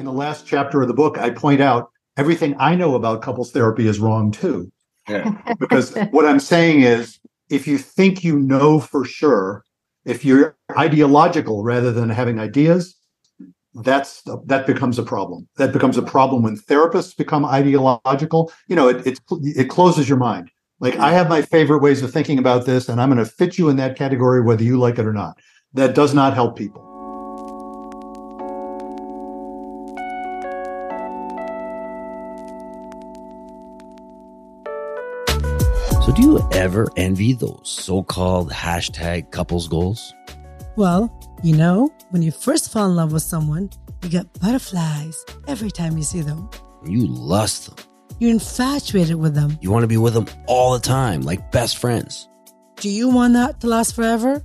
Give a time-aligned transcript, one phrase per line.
[0.00, 3.52] in the last chapter of the book, I point out everything I know about couples
[3.52, 4.72] therapy is wrong too.
[5.06, 5.30] Yeah.
[5.60, 9.62] because what I'm saying is if you think you know for sure,
[10.06, 12.96] if you're ideological rather than having ideas,
[13.74, 15.46] that's that becomes a problem.
[15.58, 18.50] That becomes a problem when therapists become ideological.
[18.68, 20.50] You know, it it, it closes your mind.
[20.80, 23.58] Like I have my favorite ways of thinking about this, and I'm going to fit
[23.58, 25.38] you in that category whether you like it or not.
[25.74, 26.89] That does not help people.
[36.10, 40.12] So, do you ever envy those so called hashtag couples goals?
[40.74, 41.08] Well,
[41.44, 43.70] you know, when you first fall in love with someone,
[44.02, 46.50] you get butterflies every time you see them.
[46.84, 47.76] You lust them.
[48.18, 49.56] You're infatuated with them.
[49.60, 52.28] You want to be with them all the time, like best friends.
[52.74, 54.44] Do you want that to last forever?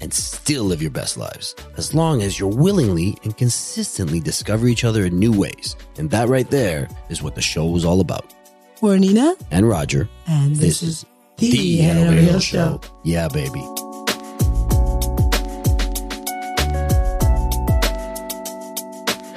[0.00, 4.84] and still live your best lives as long as you're willingly and consistently discover each
[4.84, 5.76] other in new ways.
[5.98, 8.32] And that right there is what the show is all about.
[8.80, 11.04] We're Nina, And Roger, and this, is
[11.36, 12.80] the, the Head Over Heels Show.
[13.04, 13.60] Yeah, baby.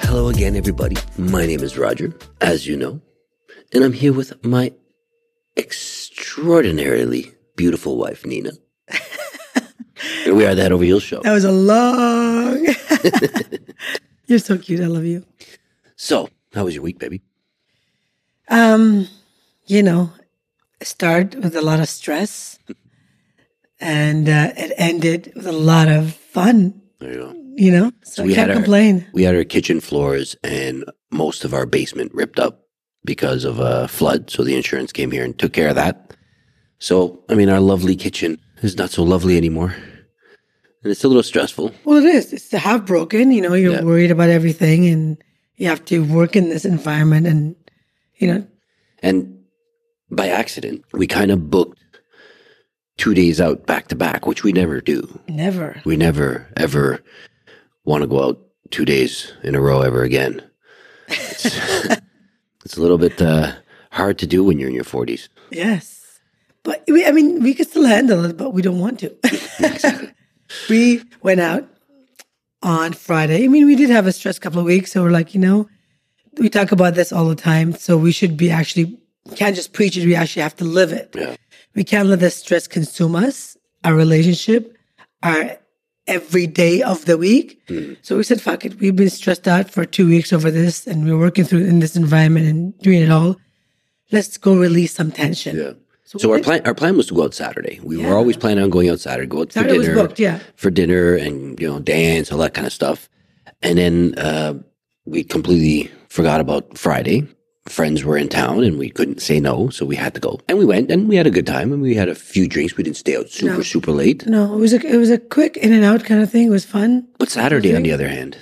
[0.02, 0.95] Hello again, everybody.
[1.17, 3.02] My name is Roger, as you know,
[3.73, 4.72] and I'm here with my
[5.58, 8.52] extraordinarily beautiful wife, Nina.
[10.34, 11.22] And we are that Over Heels Show.
[11.22, 12.66] That was a long.
[14.26, 14.81] You're so cute.
[14.81, 15.23] I love you.
[15.95, 17.22] So, how was your week, baby?
[18.50, 19.08] Um,
[19.67, 20.11] you know,
[20.81, 22.58] it started with a lot of stress,
[23.80, 26.82] and uh, it ended with a lot of fun.
[27.00, 27.36] There you go.
[27.55, 29.05] You know, so, I can't our, complain.
[29.14, 32.65] We had our kitchen floors and most of our basement ripped up
[33.05, 34.32] because of a flood.
[34.32, 36.15] So the insurance came here and took care of that.
[36.80, 39.76] So, I mean, our lovely kitchen is not so lovely anymore.
[40.83, 41.71] And it's a little stressful.
[41.86, 42.33] Well, it is.
[42.33, 43.32] It's half broken.
[43.32, 43.83] You know, you're Yeah.
[43.83, 45.17] worried about everything, and
[45.55, 47.55] you have to work in this environment, and
[48.17, 48.48] you know,
[49.02, 49.39] And
[50.11, 51.80] by accident, we kind of booked
[52.98, 55.20] two days out back to back, which we never do.
[55.27, 55.82] never.
[55.86, 57.00] We never, ever
[57.86, 58.39] want to go out
[58.71, 60.42] two days in a row ever again.
[61.08, 61.45] It's,
[62.65, 63.54] it's a little bit uh,
[63.92, 65.27] hard to do when you're in your 40s.
[65.52, 66.20] Yes,
[66.64, 69.15] but we, I mean, we could still handle it, but we don't want to.
[70.69, 71.67] we went out
[72.61, 73.43] on Friday.
[73.43, 75.69] I mean, we did have a stress couple of weeks, so we're like, you know,
[76.37, 78.97] we talk about this all the time, so we should be actually
[79.36, 80.05] can't just preach it.
[80.05, 81.15] We actually have to live it.
[81.15, 81.36] Yeah.
[81.75, 84.77] We can't let the stress consume us, our relationship,
[85.23, 85.58] our
[86.05, 87.65] every day of the week.
[87.67, 87.97] Mm.
[88.02, 88.80] So we said, fuck it.
[88.80, 91.95] We've been stressed out for two weeks over this and we're working through in this
[91.95, 93.37] environment and doing it all.
[94.11, 95.58] Let's go release some tension.
[95.58, 95.71] Yeah.
[96.18, 97.80] So, our plan, our plan was to go out Saturday.
[97.84, 98.10] We Yeah.
[98.10, 100.40] were always planning on going out Saturday, go out Saturday for dinner, booked, yeah.
[100.56, 103.10] for dinner, and you know, dance, all that kind of stuff.
[103.62, 104.56] And then uh,
[105.06, 107.28] we completely forgot about Friday.
[107.70, 110.38] Friends were in town, and we couldn't say no, so we had to go.
[110.50, 112.76] And we went, and we had a good time, and we had a few drinks.
[112.76, 113.62] We didn't stay out super, No.
[113.62, 114.28] super late.
[114.28, 116.48] No, it was a it was a quick in and out kind of thing.
[116.48, 117.08] It was fun.
[117.20, 118.36] But Saturday, on the other hand,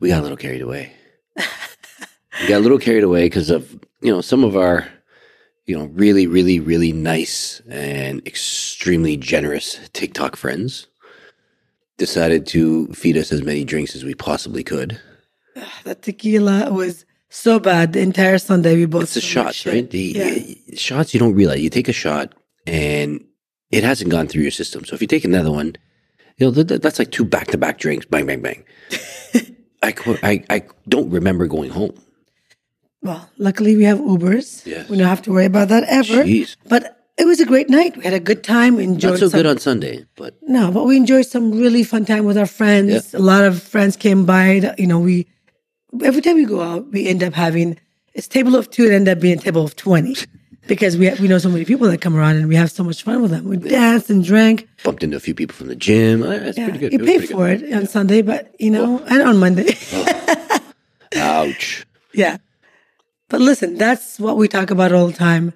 [0.00, 0.92] we got a little carried away.
[1.36, 4.88] we got a little carried away because of you know some of our
[5.68, 10.88] you know really, really, really nice and extremely generous TikTok friends
[11.98, 15.00] decided to feed us as many drinks as we possibly could.
[15.84, 17.92] The tequila was so bad.
[17.92, 19.88] The entire Sunday we both It's the shots, right?
[19.90, 19.98] The
[20.66, 20.76] yeah.
[20.76, 21.60] shots you don't realize.
[21.60, 22.32] You take a shot
[22.66, 23.24] and
[23.70, 24.84] it hasn't gone through your system.
[24.84, 25.76] So if you take another one,
[26.38, 28.06] you know that, that- that's like two back to back drinks.
[28.06, 28.64] Bang, bang, bang.
[29.82, 31.94] I, I I don't remember going home.
[33.02, 34.66] Well, luckily we have Ubers.
[34.66, 34.88] Yes.
[34.88, 36.24] We don't have to worry about that ever.
[36.24, 36.56] Jeez.
[36.68, 37.96] But it was a great night.
[37.96, 38.76] We had a good time.
[38.76, 41.84] We enjoyed Not so some, good on Sunday, but No, but we enjoyed some really
[41.84, 43.14] fun time with our friends.
[43.14, 44.74] A lot of friends came by.
[44.78, 45.26] You know, we
[46.04, 47.78] every time we go out, we end up having
[48.14, 48.84] it's table of two.
[48.84, 50.16] It end up being a table of twenty
[50.68, 53.02] because we we know so many people that come around and we have so much
[53.02, 53.44] fun with them.
[53.48, 54.68] We danced and drank.
[54.84, 56.22] bumped into a few people from the gym.
[56.22, 56.92] Uh, That's Yeah, pretty good.
[56.92, 59.74] you pay for it on Sunday, but you know, and on Monday.
[59.90, 60.60] good.
[61.16, 61.86] Ouch.
[62.14, 62.36] yeah.
[63.28, 65.52] But listen, that's what we talk about all the time.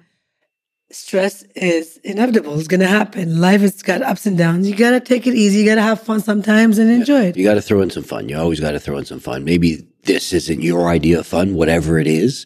[0.91, 2.59] Stress is inevitable.
[2.59, 3.41] It's going to happen.
[3.41, 4.69] Life has got ups and downs.
[4.69, 5.59] You got to take it easy.
[5.59, 7.37] You got to have fun sometimes and enjoy it.
[7.37, 8.29] You got to throw in some fun.
[8.29, 9.43] You always got to throw in some fun.
[9.43, 12.45] Maybe this isn't your idea of fun, whatever it is,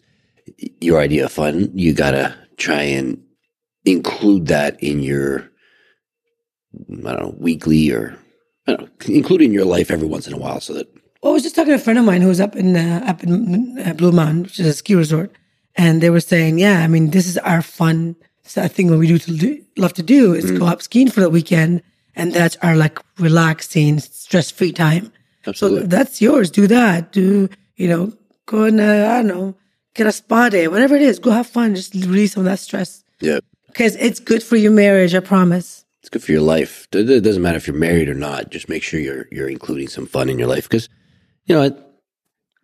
[0.80, 3.22] your idea of fun, you gotta try and
[3.84, 5.50] include that in your,
[7.04, 8.18] I don't know, weekly or
[8.66, 10.88] I don't know, include in your life every once in a while so that
[11.22, 13.04] Well, I was just talking to a friend of mine who was up in uh,
[13.06, 15.32] up in uh, Blue Mountain, which is a ski resort,
[15.76, 18.16] and they were saying, "Yeah, I mean, this is our fun
[18.48, 18.88] so thing.
[18.90, 21.82] What we do to do, love to do is go up skiing for the weekend,
[22.16, 25.12] and that's our like relaxing, stress free time.
[25.46, 25.82] absolutely.
[25.82, 26.50] So that's yours.
[26.50, 27.12] Do that.
[27.12, 28.12] Do you know?
[28.46, 29.54] Go and uh, I don't know,
[29.92, 31.18] get a spa day, whatever it is.
[31.18, 31.74] Go have fun.
[31.74, 33.40] Just release some of that stress yeah.
[33.66, 35.14] because it's good for your marriage.
[35.14, 35.84] I promise.
[36.00, 36.88] It's good for your life.
[36.92, 38.50] It it doesn't matter if you're married or not.
[38.50, 40.88] Just make sure you're you're including some fun in your life because,
[41.48, 41.76] you know,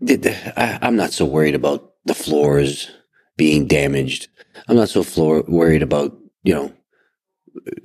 [0.06, 2.90] it, I, I'm not so worried about the floors
[3.36, 4.28] being damaged.
[4.69, 6.72] I'm not so floor, worried about you know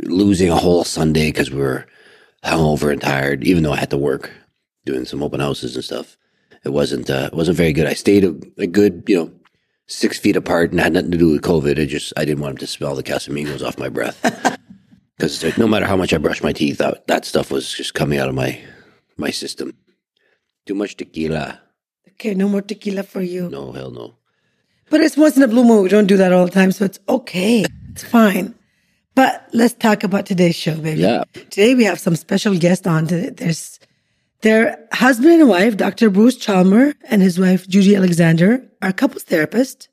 [0.04, 1.88] losing a whole Sunday because we were
[2.44, 3.44] hungover and tired.
[3.46, 4.31] Even though I had to work
[4.86, 6.18] doing some open houses and stuff,
[6.66, 7.88] it wasn't uh, it wasn't very good.
[7.88, 9.31] I stayed a, a good you know
[9.88, 11.81] six feet apart and had nothing to do with COVID.
[11.81, 14.22] I just I didn't want him to smell the Casamigos off my breath
[15.18, 18.19] because no matter how much I brushed my teeth, that, that stuff was just coming
[18.19, 18.62] out of my
[19.16, 19.74] my system.
[20.69, 21.60] Too much tequila.
[22.10, 23.50] Okay, no more tequila for you.
[23.50, 24.13] No, hell no.
[24.92, 25.81] But it's once in a blue moon.
[25.81, 27.66] We don't do that all the time, so it's okay.
[27.89, 28.54] It's fine.
[29.16, 31.01] But let's talk about today's show, baby.
[31.01, 31.24] Yeah.
[31.33, 33.06] Today we have some special guests on.
[33.06, 33.80] There's
[34.42, 36.12] their husband and wife, Dr.
[36.12, 39.88] Bruce Chalmer, and his wife Judy Alexander, are couples therapists,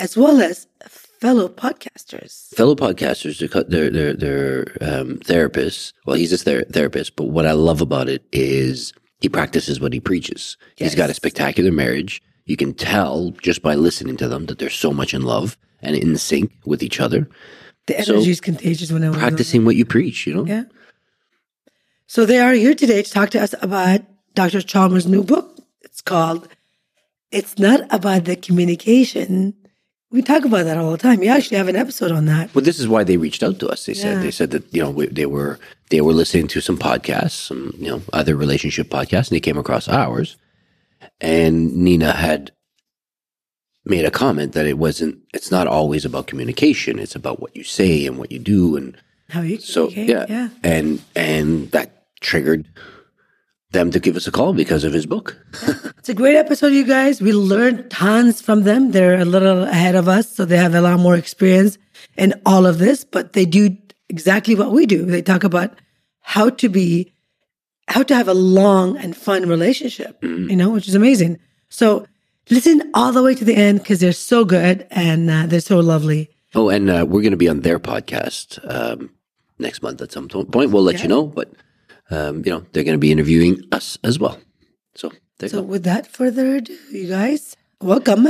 [0.00, 0.66] as well as
[1.20, 2.52] fellow podcasters.
[2.56, 3.38] Fellow podcasters,
[3.68, 5.92] they're they're, they're um, therapists.
[6.06, 8.92] Well, he's a ther- therapist, but what I love about it is
[9.22, 10.56] he practices what he preaches.
[10.76, 12.20] He's got a spectacular marriage.
[12.44, 15.94] You can tell just by listening to them that they're so much in love and
[15.94, 17.28] in sync with each other.
[17.86, 20.44] The energy is contagious when was Practicing what you preach, you know.
[20.44, 20.64] Yeah.
[22.06, 24.00] So they are here today to talk to us about
[24.34, 24.58] Dr.
[24.58, 25.56] Chalmer's new book.
[25.82, 26.48] It's called
[27.30, 29.54] It's Not About the Communication.
[30.12, 31.22] We talk about that all the time.
[31.22, 32.54] You actually have an episode on that.
[32.54, 33.86] Well, this is why they reached out to us.
[33.86, 34.22] They said Yeah.
[34.22, 35.58] they said that you know we, they were
[35.90, 39.58] they were listening to some podcasts, some you know other relationship podcasts, and they came
[39.58, 40.36] across ours.
[41.20, 42.52] And Nina had
[43.84, 45.18] made a comment that it wasn't.
[45.34, 46.98] It's not always about communication.
[46.98, 48.96] It's about what you say and what you do, and
[49.30, 50.28] How you so communicate.
[50.30, 52.68] yeah, and and that triggered
[53.72, 55.36] them to give us a call because of his book.
[56.02, 57.22] It's a great episode, you guys.
[57.22, 58.90] We learned tons from them.
[58.90, 61.78] They're a little ahead of us, so they have a lot more experience
[62.16, 63.76] in all of this, but they do
[64.08, 65.04] exactly what we do.
[65.04, 65.78] They talk about
[66.18, 67.12] how to be,
[67.86, 71.38] how to have a long and fun relationship, you know, which is amazing.
[71.68, 72.04] So
[72.50, 75.78] listen all the way to the end because they're so good and uh, they're so
[75.78, 76.30] lovely.
[76.52, 79.10] Oh, and uh, we're going to be on their podcast um,
[79.60, 80.72] next month at some point.
[80.72, 81.52] We'll let you know, but
[82.10, 84.38] um, you know they're going to be interviewing us as well.
[84.94, 85.68] So there So you go.
[85.68, 88.26] without further ado, you guys, welcome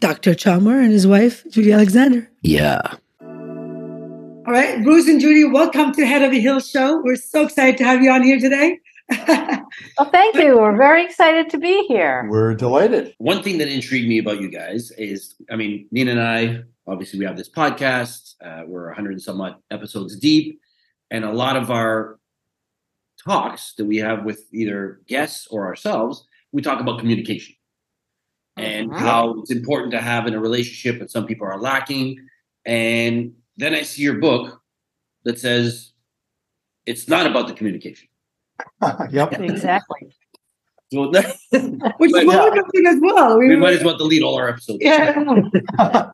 [0.00, 0.34] Dr.
[0.34, 2.28] Chalmer and his wife, Judy Alexander.
[2.42, 2.80] Yeah,
[3.22, 7.00] All right, Bruce and Judy, welcome to Head Over Heels Show.
[7.02, 8.78] We're so excited to have you on here today.
[9.98, 10.56] Well, thank you.
[10.58, 12.26] We're very excited to be here.
[12.30, 13.14] We're delighted.
[13.18, 17.18] one thing that intrigued me about you guys is, I mean, Nina and I, obviously,
[17.18, 18.34] we have this podcast.
[18.42, 20.60] Uh, we're 100 and some odd episodes deep.
[21.10, 22.18] And a lot of our
[23.26, 27.54] talks that we have with either guests or ourselves, we talk about communication
[28.56, 28.98] and Mhm.
[28.98, 32.16] how it's important to have in a relationship, and some people are lacking.
[32.64, 34.62] And then I see your book
[35.24, 35.92] that says
[36.86, 38.08] it's not about the communication.
[39.10, 39.32] yep.
[39.40, 40.08] Exactly.
[40.92, 41.10] So
[41.98, 43.38] Which is what we're doing as well.
[43.38, 44.78] we might as well delete all our episodes.
[44.80, 45.12] Yeah.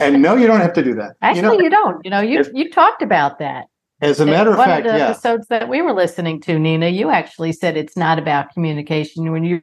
[0.00, 1.14] and no, you don't have to do that.
[1.22, 2.04] Actually, you you, don't.
[2.04, 3.66] You know, you if- you talked about that.
[4.02, 5.08] As a matter of One fact, of the yeah.
[5.10, 9.44] episodes that we were listening to, Nina, you actually said it's not about communication when
[9.44, 9.62] you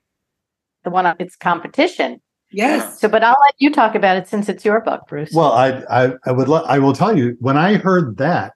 [0.83, 2.21] the one it's competition.
[2.51, 2.99] Yes.
[2.99, 5.31] So, but I'll let you talk about it since it's your book, Bruce.
[5.33, 8.53] Well, I, I, I would, let, I will tell you when I heard that,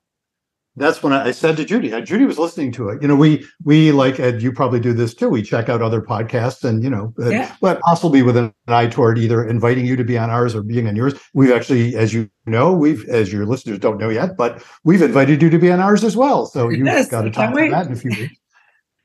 [0.76, 1.94] that's when I, said to Judy.
[1.94, 3.02] uh, Judy was listening to it.
[3.02, 5.30] You know, we, we like, and you probably do this too.
[5.30, 7.56] We check out other podcasts, and you know, uh, Yeah.
[7.62, 10.88] but possibly with an eye toward either inviting you to be on ours or being
[10.88, 11.14] on yours.
[11.34, 15.42] We've actually, as you know, we've, as your listeners don't know yet, but we've invited
[15.42, 16.48] you to be on ours as well.
[16.48, 18.36] So you've Yes, got to talk about that in a few weeks.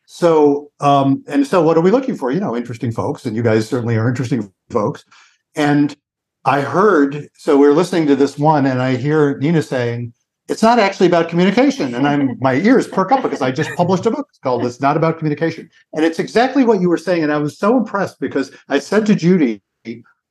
[0.07, 2.31] So, um, and so what are we looking for?
[2.31, 5.05] You know, interesting folks, and you guys certainly are interesting folks.
[5.55, 5.95] And
[6.47, 10.15] I heard, so we are listening to this one, and I hear Nina saying,
[10.49, 11.95] it's not actually about communication.
[11.95, 14.81] And I'm my ears perk up because I just published a book It's called It's
[14.81, 15.69] Not About Communication.
[15.93, 17.23] And it's exactly what you were saying.
[17.23, 19.63] And I was so impressed because I said to Judy,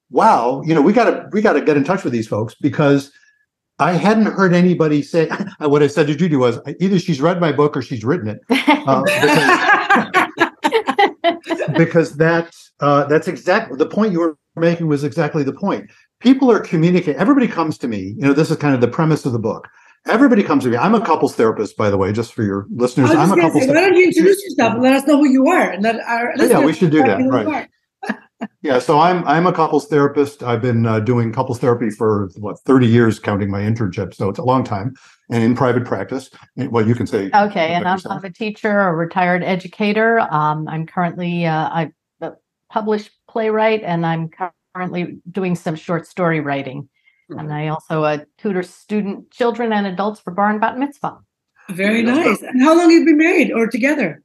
[0.10, 3.12] wow, you know, we gotta we gotta get in touch with these folks because
[3.80, 7.52] I hadn't heard anybody say what I said to Judy was either she's read my
[7.52, 8.40] book or she's written it.
[8.50, 9.68] Uh, because-
[11.78, 15.90] because that uh, that's exactly the point you were making was exactly the point.
[16.20, 17.20] People are communicating.
[17.20, 18.16] Everybody comes to me.
[18.18, 19.68] You know, this is kind of the premise of the book.
[20.06, 20.78] Everybody comes to me.
[20.78, 23.12] I'm a couples therapist, by the way, just for your listeners.
[23.12, 25.08] I was I'm a gonna couples say, why don't you introduce yourself and let us
[25.08, 25.72] know who you are?
[25.72, 27.70] And let our yeah, we should do that, listeners know who you right.
[28.62, 30.44] Yeah, so I'm I'm a couples therapist.
[30.44, 34.14] I've been uh, doing couples therapy for what 30 years, counting my internship.
[34.14, 34.94] So it's a long time,
[35.32, 36.30] and in private practice.
[36.56, 38.00] Well, you can say Okay, and I'm.
[38.08, 40.20] I'm a teacher, a retired educator.
[40.20, 42.34] Um, I'm currently uh, I a
[42.70, 44.30] published playwright, and I'm
[44.76, 46.90] currently doing some short story writing.
[47.30, 51.18] And I also uh, tutor student children and adults for bar and bat mitzvah.
[51.70, 52.42] Very nice.
[52.42, 54.24] And how long have you been married or together?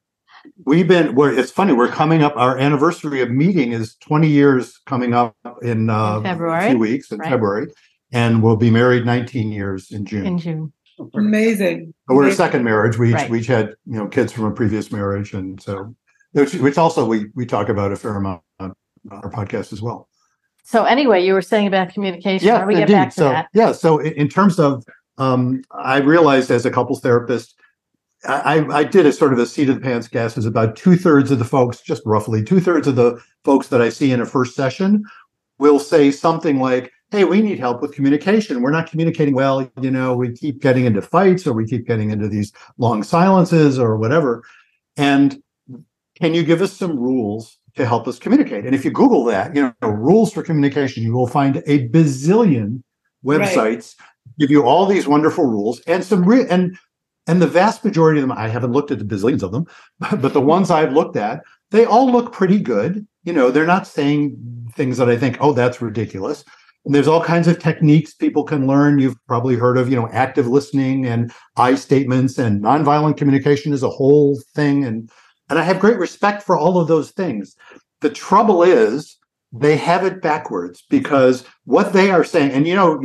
[0.65, 1.15] We've been.
[1.15, 1.73] We're, it's funny.
[1.73, 2.37] We're coming up.
[2.37, 6.79] Our anniversary of meeting is 20 years coming up in, uh, In February, a few
[6.79, 7.31] weeks in right.
[7.31, 7.69] February,
[8.13, 10.27] and we'll be married 19 years in June.
[10.27, 10.73] in June.
[11.15, 11.95] Amazing.
[12.07, 12.99] But we're a second marriage.
[12.99, 13.31] We each, Right.
[13.31, 15.95] we each had you know kids from a previous marriage, and so
[16.33, 18.75] which, which also we we talk about a fair amount on
[19.11, 20.09] our podcast as well.
[20.63, 22.47] So anyway, you were saying about communication.
[22.47, 22.93] Yeah, we get indeed.
[22.95, 23.49] back to so that?
[23.53, 24.85] yeah, so in, terms of,
[25.19, 27.55] um, I realized as a couples therapist,
[28.27, 30.77] I, I I did a sort of a seat of the pants guess is about
[30.77, 34.13] two thirds of the folks, just roughly two thirds of the folks that I see
[34.13, 35.05] in a first session
[35.59, 38.63] will say something like, "Hey, we need help with communication.
[38.63, 39.69] We're not communicating well.
[39.81, 43.79] You know, we keep getting into fights, or we keep getting into these long silences,
[43.79, 44.45] or whatever."
[44.97, 45.43] And
[46.15, 48.65] can you give us some rules to help us communicate?
[48.67, 52.83] And if you Google that, you know, rules for communication, you will find a bazillion
[53.25, 53.41] Right.
[53.49, 53.95] websites
[54.39, 56.77] give you all these wonderful rules and some real and
[57.29, 59.65] and the vast majority of them i haven't looked at the bazillions of them
[60.21, 63.87] but the ones i've looked at they all look pretty good you know they're not
[63.87, 64.37] saying
[64.75, 66.45] things that i think oh that's ridiculous
[66.85, 70.09] and there's all kinds of techniques people can learn you've probably heard of you know
[70.09, 75.09] active listening and i statements and nonviolent communication is a whole thing and
[75.53, 77.55] and i have great respect for all of those things
[78.01, 79.19] the trouble is
[79.53, 83.03] they have it backwards because what they are saying, and you know,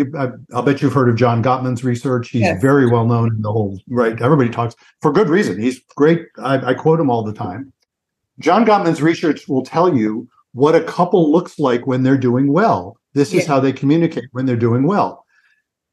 [0.54, 2.30] I'll bet you've heard of John Gottman's research.
[2.30, 2.62] He's Yes.
[2.62, 4.20] very well known in the whole right.
[4.22, 5.60] Everybody talks for good reason.
[5.60, 6.26] He's great.
[6.38, 7.74] I, I quote him all the time.
[8.40, 12.98] John Gottman's research will tell you what a couple looks like when they're doing well.
[13.14, 15.26] This is how they communicate when they're doing well.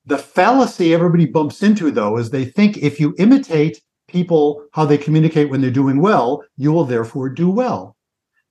[0.06, 3.80] The fallacy everybody bumps into, though, is they think if you imitate
[4.14, 7.96] people how they communicate when they're doing well, you will therefore do well.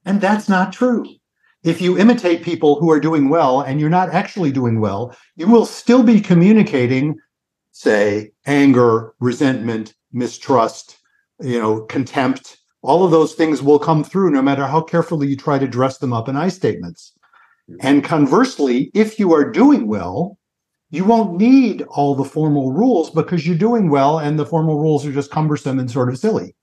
[0.05, 1.05] And that's not true.
[1.63, 5.47] If you imitate people who are doing well and you're not actually doing well, you
[5.47, 7.15] will still be communicating,
[7.71, 10.99] say, anger, resentment, mistrust,
[11.39, 12.57] you know, contempt.
[12.81, 15.97] All of those things will come through no matter how carefully you try to dress
[15.99, 17.13] them up in I statements.
[17.79, 20.37] And conversely, if you are doing well,
[20.93, 25.03] you won't need all the formal rules because you're doing well and the formal rules
[25.07, 26.55] are just cumbersome and sort of silly.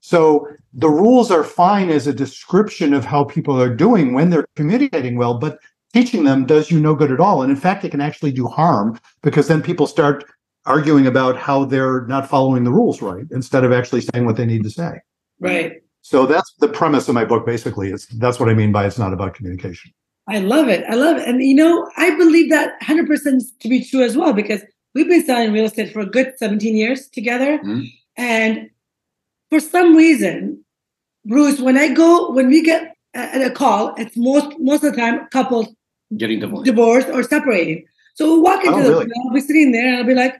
[0.00, 4.46] So the rules are fine as a description of how people are doing when they're
[4.56, 5.58] communicating well, but
[5.92, 7.42] teaching them does you no good at all.
[7.42, 10.24] And in fact, it can actually do harm because then people start
[10.64, 14.46] arguing about how they're not following the rules right instead of actually saying what they
[14.46, 14.98] need to say.
[15.40, 15.82] Right.
[16.00, 17.44] So that's the premise of my book.
[17.44, 19.92] Basically, it's that's what I mean by it's not about communication.
[20.28, 20.84] I love it.
[20.88, 21.26] I love it.
[21.28, 24.60] And you know, I believe that 100% to be true as well because
[24.94, 27.58] we've been selling real estate for a good 17 years together.
[27.64, 27.90] Mhm.
[28.16, 28.70] And
[29.50, 30.64] for some reason,
[31.24, 35.00] Bruce, when I go, when we get a, a call, it's most most of the
[35.00, 35.68] time couples
[36.16, 36.64] Getting divorced.
[36.64, 37.84] divorced or separating.
[38.14, 39.12] So we'll walk into Oh, the really?
[39.24, 40.38] I'll be sitting there and I'll be like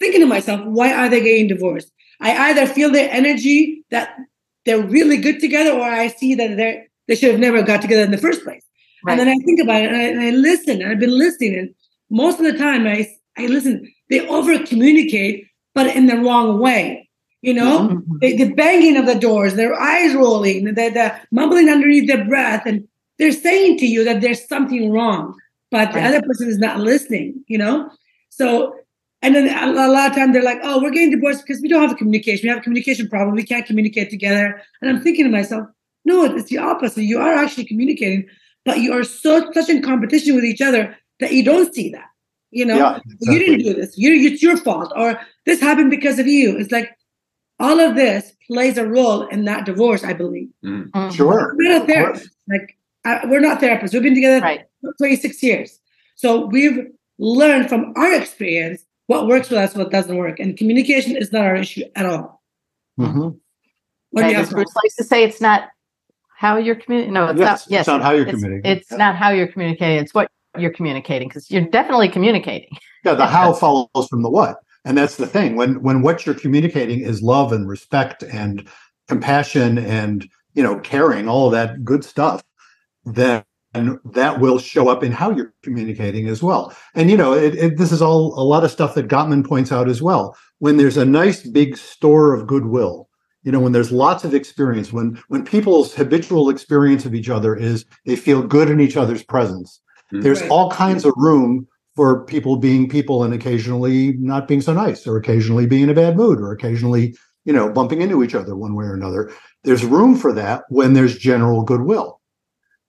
[0.00, 1.90] thinking to myself, why are they getting divorced?
[2.20, 4.16] I either feel their energy that
[4.64, 8.02] they're really good together, or I see that they're they should have never got together
[8.02, 8.63] in the first place.
[9.06, 11.54] And then I think about it and I, and I listen, and I've been listening,
[11.58, 11.74] and
[12.10, 13.06] most of the time I
[13.36, 17.08] I listen, they over communicate, but in the wrong way.
[17.42, 18.20] You know, Mhm.
[18.20, 22.62] the, the banging of the doors, their eyes rolling, the, the mumbling underneath their breath,
[22.64, 25.34] and they're saying to you that there's something wrong,
[25.70, 26.06] but the Right.
[26.06, 27.90] other person is not listening, you know?
[28.30, 28.74] So,
[29.20, 31.68] and then a, a lot of time they're like, oh, we're getting divorced because we
[31.68, 32.46] don't have a communication.
[32.46, 33.36] We have a communication problem.
[33.36, 34.62] We can't communicate together.
[34.80, 35.66] And I'm thinking to myself,
[36.06, 37.02] no, it's the opposite.
[37.04, 38.26] You are actually communicating,
[38.64, 42.06] but you are so such in competition with each other that you don't see that.
[42.50, 43.94] You know, Yeah, you didn't do this.
[43.96, 46.56] You, it's your fault, or this happened because of you.
[46.56, 46.90] It's like
[47.58, 50.48] all of this plays a role in that divorce, I believe.
[50.64, 51.12] Mhm.
[51.14, 51.54] Sure.
[51.56, 52.20] We're not Of course.
[52.20, 52.28] therapists.
[52.48, 53.92] Like I, we're not therapists.
[53.92, 54.64] We've been together Right.
[54.98, 55.80] 26 years,
[56.14, 56.86] so we've
[57.18, 61.42] learned from our experience what works with us, what doesn't work, and communication is not
[61.44, 62.42] our issue at all.
[62.98, 63.38] Mhm.
[64.10, 64.54] What do Right, you as have?
[64.56, 65.68] Bruce likes to say, it's not
[66.44, 67.14] how you're communicating.
[67.14, 67.80] No, it's Yes, not.
[67.80, 68.78] it's not how you're it's, communicating.
[68.78, 69.98] It's not how you're communicating.
[69.98, 72.76] It's what you're communicating because you're definitely communicating.
[73.04, 74.58] Yeah, the how follows from the what.
[74.84, 75.56] And that's the thing.
[75.56, 78.68] When when what you're communicating is love and respect and
[79.08, 82.42] compassion and you know, caring, all of that good stuff,
[83.04, 83.44] then
[84.04, 86.74] that will show up in how you're communicating as well.
[86.94, 89.72] And you know, it, it, this is all a lot of stuff that Gottman points
[89.72, 90.36] out as well.
[90.58, 93.08] When there's a nice big store of goodwill,
[93.44, 97.54] you know, when there's lots of experience, when when people's habitual experience of each other
[97.54, 99.80] is they feel good in each other's presence,
[100.12, 100.22] mm-hmm.
[100.22, 100.50] there's right.
[100.50, 105.16] all kinds of room for people being people and occasionally not being so nice, or
[105.16, 108.74] occasionally being in a bad mood, or occasionally you know bumping into each other one
[108.74, 109.30] way or another.
[109.62, 112.20] There's room for that when there's general goodwill.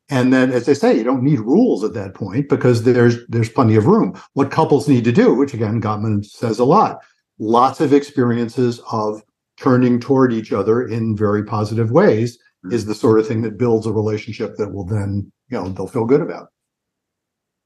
[0.10, 3.50] And then, as they say, you don't need rules at that point because there's there's
[3.50, 4.18] plenty of room.
[4.34, 7.02] What couples need to do, which again Gottman says a lot,
[7.40, 9.22] lots of experiences of
[9.58, 12.38] turning toward each other in very positive ways
[12.72, 12.90] is mm-hmm.
[12.90, 16.06] the sort of thing that builds a relationship that will then you know they'll feel
[16.06, 16.48] good about.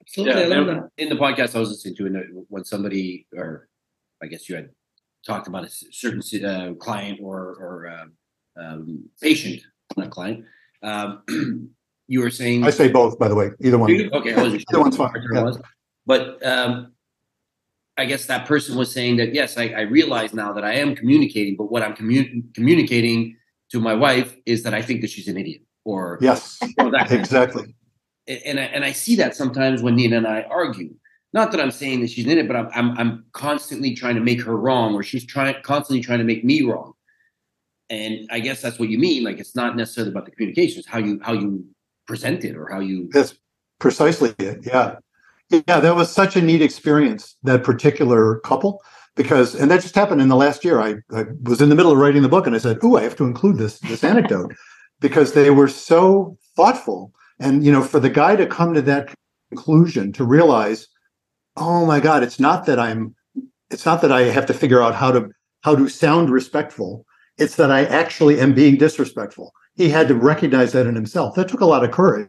[0.01, 3.67] Absolutely, Yeah, in the podcast I was listening to, and when somebody, or
[4.23, 4.69] I guess you had
[5.25, 9.61] talked about a certain uh, client or or uh, um, patient,
[9.97, 10.45] not client.
[10.81, 11.23] Um,
[12.07, 13.51] you were saying I say both, by the way.
[13.61, 13.91] Either one.
[13.91, 14.79] Okay, I wasn't sure.
[14.79, 15.11] Either one's fine.
[15.33, 15.43] Yeah.
[15.43, 15.61] Was.
[16.05, 16.93] But um,
[17.99, 20.95] I guess that person was saying that yes, I, I, realize now that I am
[20.95, 23.35] communicating, but what I'm commu- communicating
[23.71, 27.75] to my wife is that I think that she's an idiot, or yes, or exactly.
[28.27, 30.93] And I, and I see that sometimes when Nina and I argue.
[31.31, 34.21] Not that I'm saying that she's in it, but I'm, I'm I'm constantly trying to
[34.21, 36.93] make her wrong, or she's trying constantly trying to make me wrong.
[37.91, 39.23] And I guess that's what you mean.
[39.23, 41.65] Like it's not necessarily about the communication; it's how you how you
[42.07, 43.35] present it or how you that's
[43.77, 44.95] precisely it yeah
[45.49, 48.81] yeah that was such a neat experience that particular couple
[49.15, 51.91] because and that just happened in the last year I, I was in the middle
[51.91, 54.53] of writing the book and i said oh i have to include this this anecdote
[54.99, 59.13] because they were so thoughtful and you know for the guy to come to that
[59.49, 60.87] conclusion to realize
[61.57, 63.15] oh my god it's not that i'm
[63.71, 65.29] it's not that i have to figure out how to
[65.61, 67.05] how to sound respectful
[67.37, 71.35] it's that i actually am being disrespectful he had to recognize that in himself.
[71.35, 72.27] That took a lot of courage.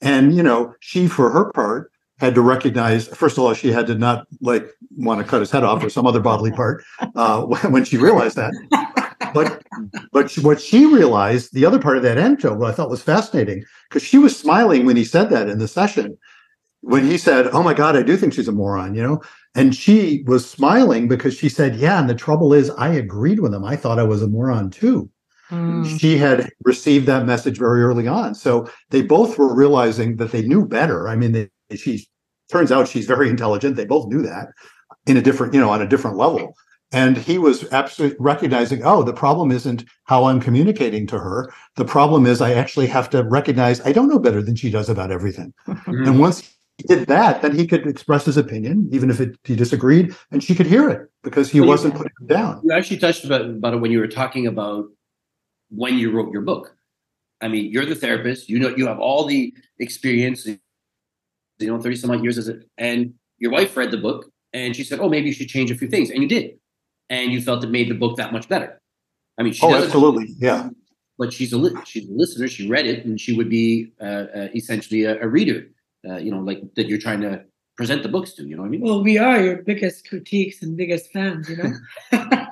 [0.00, 3.86] And, you know, she, for her part, had to recognize, first of all, she had
[3.86, 6.84] to not like want to cut his head off or some other bodily part
[7.16, 8.52] uh, when she realized that.
[9.32, 9.62] But
[10.12, 13.64] but what she realized, the other part of that anecdote, what I thought was fascinating,
[13.88, 16.16] because she was smiling when he said that in the session.
[16.82, 19.20] When he said, "Oh my God, I do think she's a moron," you know,
[19.54, 23.52] and she was smiling because she said, "Yeah." And the trouble is, I agreed with
[23.52, 23.64] him.
[23.64, 25.10] I thought I was a moron too.
[25.50, 25.98] Mm.
[25.98, 28.34] She had received that message very early on.
[28.34, 31.08] So they both were realizing that they knew better.
[31.08, 32.06] I mean, they, she
[32.50, 33.76] turns out she's very intelligent.
[33.76, 34.48] They both knew that
[35.06, 36.54] in a different, you know, on a different level.
[36.92, 41.52] And he was absolutely recognizing, oh, the problem isn't how I'm communicating to her.
[41.76, 44.88] The problem is I actually have to recognize I don't know better than she does
[44.88, 45.54] about everything.
[45.68, 46.04] Mm-hmm.
[46.04, 49.54] And once he did that, then he could express his opinion, even if it, he
[49.54, 52.60] disagreed, and she could hear it because he well, wasn't putting it down.
[52.64, 54.86] You actually touched about, about it when you were talking about
[55.68, 56.74] when you wrote your book.
[57.40, 58.48] I mean, you're the therapist.
[58.48, 60.48] You know, you have all the experience.
[61.60, 64.74] You know, thirty some odd years as a, and your wife read the book and
[64.74, 66.58] she said, "Oh, maybe you should change a few things," and you did,
[67.08, 68.80] and you felt it made the book that much better.
[69.38, 70.70] I mean, she oh, absolutely, yeah.
[71.18, 72.48] But she's a li- she's a listener.
[72.48, 75.68] She read it, and she would be uh, uh, essentially a, a reader.
[76.08, 77.44] Uh, you know, like that you're trying to
[77.76, 78.44] present the books to.
[78.46, 78.80] You know what I mean?
[78.80, 81.48] Well, we are your biggest critiques and biggest fans.
[81.48, 81.72] You know.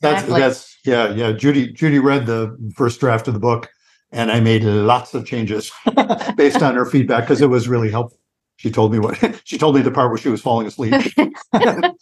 [0.00, 1.32] That's that's yeah yeah.
[1.32, 3.68] Judy Judy read the first draft of the book,
[4.12, 5.72] and I made lots of changes
[6.36, 8.18] based on her feedback because it was really helpful.
[8.56, 10.94] She told me what she told me the part where she was falling asleep,
[11.52, 11.94] and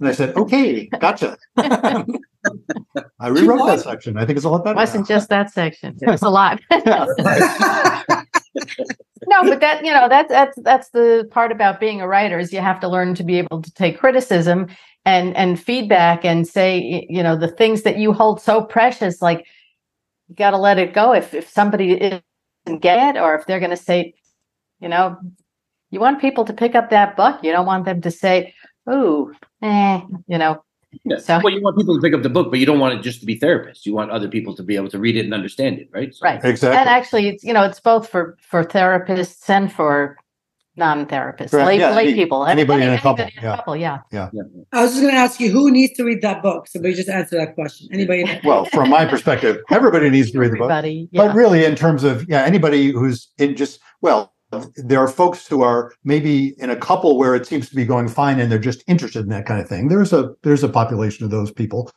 [0.00, 4.16] I said, "Okay, gotcha." I rewrote that section.
[4.16, 4.76] I think it's a lot better.
[4.76, 5.16] It wasn't now.
[5.16, 6.60] just that section; it was a lot.
[6.70, 6.84] no,
[9.42, 12.60] but that you know that's that's that's the part about being a writer is you
[12.60, 14.68] have to learn to be able to take criticism
[15.04, 19.46] and and feedback and say you know the things that you hold so precious like
[20.28, 22.22] you got to let it go if if somebody isn't
[22.80, 24.14] get it or if they're going to say
[24.80, 25.16] you know
[25.90, 28.54] you want people to pick up that book you don't want them to say
[28.86, 29.32] oh
[29.62, 30.62] eh you know
[31.04, 31.18] yeah.
[31.18, 33.02] So, well, you want people to pick up the book, but you don't want it
[33.02, 33.84] just to be therapists.
[33.84, 36.14] You want other people to be able to read it and understand it, right?
[36.14, 36.42] So, right.
[36.44, 36.78] Exactly.
[36.78, 40.16] And actually, it's you know, it's both for for therapists and for
[40.76, 44.00] non-therapists, lay, yeah, lay people, anybody, in a couple, in a couple, yeah.
[44.10, 44.42] yeah, yeah.
[44.72, 46.66] I was just going to ask you who needs to read that book.
[46.66, 47.88] Somebody just answer that question.
[47.92, 48.40] Anybody?
[48.44, 50.84] well, from my perspective, everybody needs to read the book.
[50.84, 51.06] Yeah.
[51.12, 54.34] But really, in terms of yeah, anybody who's in just well,
[54.76, 58.08] there are folks who are maybe in a couple where it seems to be going
[58.08, 59.88] fine and they're just interested in that kind of thing.
[59.88, 61.90] There's a there's a population of those people.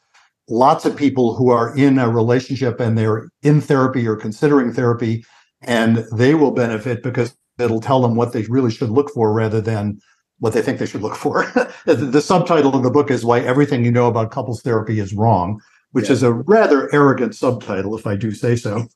[0.49, 5.25] Lots of people who are in a relationship and they're in therapy or considering therapy,
[5.61, 9.61] and they will benefit because it'll tell them what they really should look for rather
[9.61, 9.99] than
[10.39, 11.45] what they think they should look for.
[11.85, 15.13] the, the, subtitle of the book is Why Everything You Know About Couples Therapy is
[15.13, 15.59] Wrong,
[15.91, 16.13] which Yeah.
[16.13, 18.87] is a rather arrogant subtitle, if I do say so.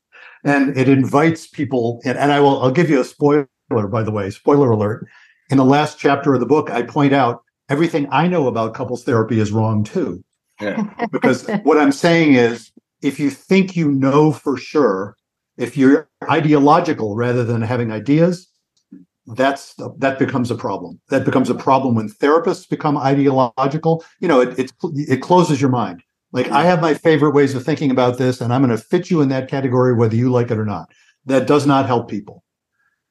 [0.44, 4.12] And it invites people, and, and I will I'll give you a spoiler, by the
[4.12, 5.06] way, spoiler alert.
[5.50, 9.04] In the last chapter of the book, I point out everything I know about couples
[9.04, 10.24] therapy is wrong too.
[10.60, 10.84] Yeah.
[11.12, 12.72] Because what I'm saying is
[13.02, 15.16] if you think you know for sure,
[15.58, 18.48] if you're ideological rather than having ideas,
[19.28, 21.00] that's that becomes a problem.
[21.10, 24.04] That becomes a problem when therapists become ideological.
[24.20, 26.04] You know, it it, it closes your mind.
[26.32, 29.10] Like I have my favorite ways of thinking about this, and I'm going to fit
[29.12, 30.92] you in that category whether you like it or not.
[31.26, 32.44] That does not help people.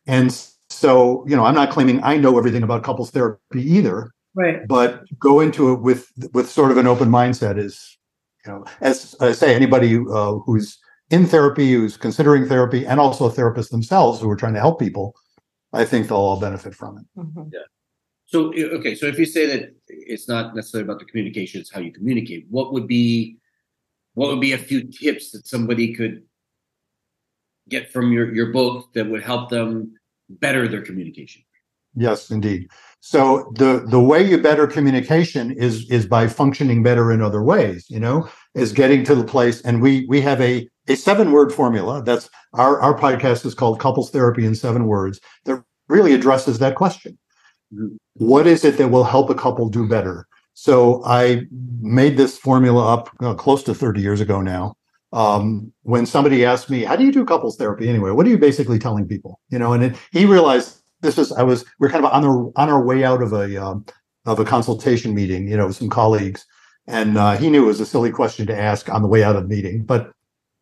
[0.07, 0.33] And
[0.69, 4.67] so, you know, I'm not claiming I know everything about couples therapy either, Right.
[4.67, 7.99] but go into it with with sort of an open mindset is
[8.47, 10.79] you know as i say anybody uh, who's
[11.11, 15.15] in therapy who's considering therapy and also therapists themselves who are trying to help people
[15.73, 17.51] i think they'll all benefit from it Mhm.
[18.31, 21.81] So okay, so if you say that it's not necessarily about the communication, it's how
[21.81, 22.47] you communicate.
[22.49, 23.39] What would be
[24.15, 26.23] what would be a few tips that somebody could
[27.69, 29.95] get from your your book that would help them
[30.29, 31.43] better their communication?
[31.97, 32.69] yes indeed
[33.01, 37.85] so the the way you better communication is is by functioning better in other ways
[37.91, 41.53] you know is getting to the place and we we have a a seven word
[41.53, 42.03] formula.
[42.03, 46.75] That's our our podcast is called couples therapy in seven words that really addresses that
[46.75, 47.19] question.
[48.15, 50.27] What is it that will help a couple do better?
[50.55, 51.43] So i
[51.81, 54.75] made this formula up uh, close to 30 years ago now.
[55.13, 58.11] Um, when somebody asked me how do you do couples therapy anyway?
[58.11, 59.41] What are you basically telling people?
[59.49, 62.53] You know and it, he realized this was i was we're kind of on the
[62.57, 63.85] on our way out of a um,
[64.27, 66.45] of a consultation meeting you know with some colleagues.
[66.87, 69.37] And uh, he knew it was a silly question to ask on the way out
[69.37, 70.13] of the meeting but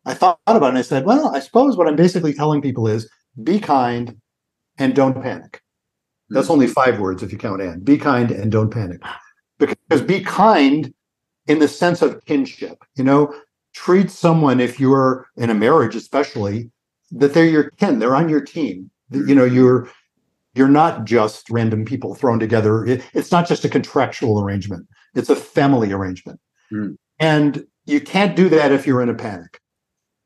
[0.05, 2.87] i thought about it and i said well i suppose what i'm basically telling people
[2.87, 3.09] is
[3.43, 4.17] be kind
[4.77, 5.61] and don't panic.
[6.29, 9.01] That's only five words if you count and be kind and don't panic.
[9.57, 10.93] Because be kind
[11.47, 13.33] in the sense of kinship you know?
[13.73, 16.71] Treat someone if you're in a marriage especially
[17.11, 18.89] that they're your kin they're on your team.
[19.11, 19.89] You know you're
[20.55, 22.85] you're not just random people thrown together.
[22.85, 24.87] It- it's not just a contractual arrangement.
[25.15, 26.39] It's a family arrangement.
[26.69, 26.91] Hmm.
[27.19, 29.59] and you can't do that if you're in a panic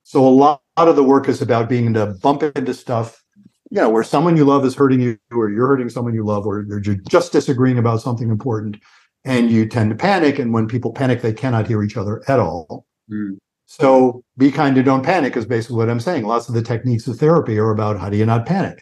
[0.03, 3.23] so a lot, lot of the work is about being able to bump into stuff
[3.71, 6.45] you know where someone you love is hurting you or you're hurting someone you love
[6.45, 8.77] or you're just disagreeing about something important
[9.25, 12.39] and you tend to panic and when people panic they cannot hear each other at
[12.39, 13.37] all Mm.
[13.65, 16.25] so be kind and don't panic is basically what I'm saying.
[16.25, 18.81] Lots of the techniques of therapy are about how do you not panic?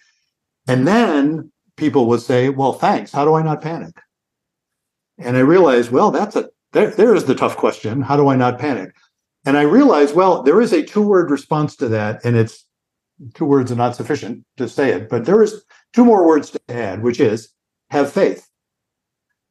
[0.68, 3.12] And then people would say, well, thanks.
[3.12, 3.96] How do I not panic?
[5.18, 8.02] And I realized, well, that's a there, there is the tough question.
[8.02, 8.96] How do I not panic?
[9.46, 12.66] And I realized, well, there is a two-word response to that, and it's
[13.34, 16.60] two words are not sufficient to say it, but there is two more words to
[16.70, 17.50] add, which is
[17.90, 18.48] have faith.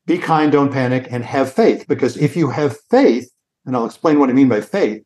[0.06, 1.86] Be kind, don't panic, and have faith.
[1.88, 3.30] Because if you have faith,
[3.66, 5.02] and I'll explain what I mean by faith,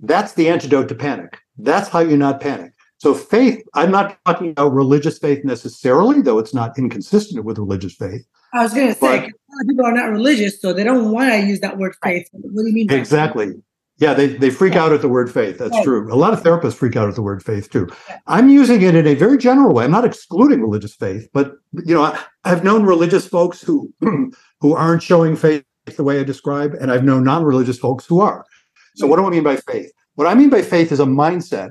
[0.00, 1.38] that's the antidote to panic.
[1.56, 2.72] That's how you not panic.
[2.98, 7.94] So faith, I'm not talking about religious faith necessarily, though it's not inconsistent with religious
[7.94, 8.26] faith.
[8.52, 10.84] I was going to say, But- a lot of people are not religious, so they
[10.84, 12.28] don't want to use that word faith.
[12.32, 12.90] What do you mean?
[12.92, 13.54] Exactly.
[13.98, 15.58] Yeah, they, they freak out at the word faith.
[15.58, 15.84] That's Right.
[15.84, 16.12] true.
[16.12, 17.88] A lot of therapists freak out at the word faith too.
[18.08, 18.18] Yeah.
[18.28, 19.84] I'm using it in a very general way.
[19.84, 23.92] I'm not excluding religious faith, but you know, I, I've known religious folks who
[24.60, 25.64] who aren't showing faith
[25.96, 28.44] the way I describe, and I've known non-religious folks who are.
[28.96, 29.90] So what do I mean by faith?
[30.14, 31.70] What I mean by faith is a mindset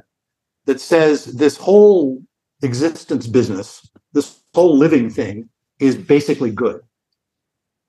[0.66, 2.22] that says this whole
[2.62, 5.48] existence business, this whole living thing
[5.80, 6.82] is basically good.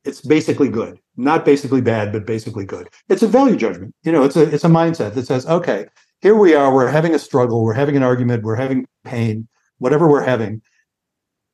[0.05, 2.89] It's basically good, not basically bad, but basically good.
[3.09, 3.95] It's a value judgment.
[4.05, 5.87] You know, it's a it's a mindset that says, okay,
[6.21, 10.09] here we are, we're having a struggle, we're having an argument, we're having pain, whatever
[10.09, 10.63] we're having.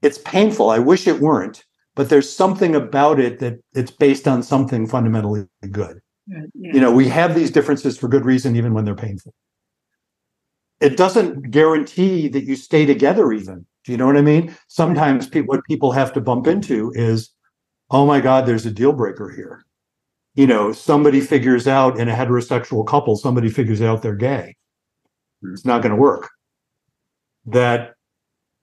[0.03, 0.71] It's painful.
[0.71, 5.47] I wish it weren't, but there's something about it that it's based on something fundamentally
[5.71, 9.33] good Yeah, you know we have these differences for good reason even when they're painful
[10.81, 15.29] it doesn't guarantee that you stay together even do you know what i mean sometimes
[15.29, 17.31] pe- what people have to bump into is
[17.95, 19.65] oh my god there's a deal breaker here.
[20.35, 24.57] You know somebody figures out in a heterosexual couple somebody figures out they're gay.
[25.43, 26.31] It's not going to work.
[27.47, 27.95] That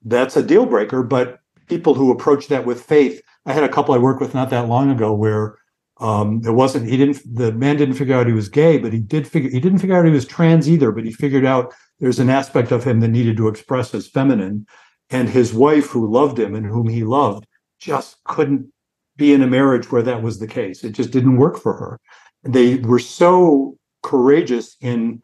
[0.04, 3.94] that's a deal breaker but people who approach that with faith i had a couple
[3.94, 5.60] i worked with not that long ago where
[6.00, 9.00] um, it wasn't he didn't the man didn't figure out he was gay but he
[9.00, 12.20] did figure he didn't figure out he was trans either but he figured out there's
[12.20, 14.66] an aspect of him that needed to express as feminine.
[15.12, 17.46] And his wife who loved him and whom he loved
[17.80, 18.72] just couldn't
[19.18, 22.00] be in a marriage where that was the case it just didn't work for her
[22.44, 25.22] they were so courageous in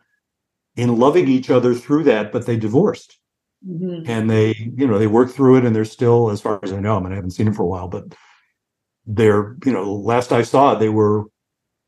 [0.76, 3.20] in loving each other through that but they divorced
[3.68, 4.08] Mhm.
[4.08, 6.80] and they you know they worked through it and they're still as far as i
[6.80, 8.04] know I mean, I haven't seen them for a while but
[9.08, 11.24] they're you know last i saw they were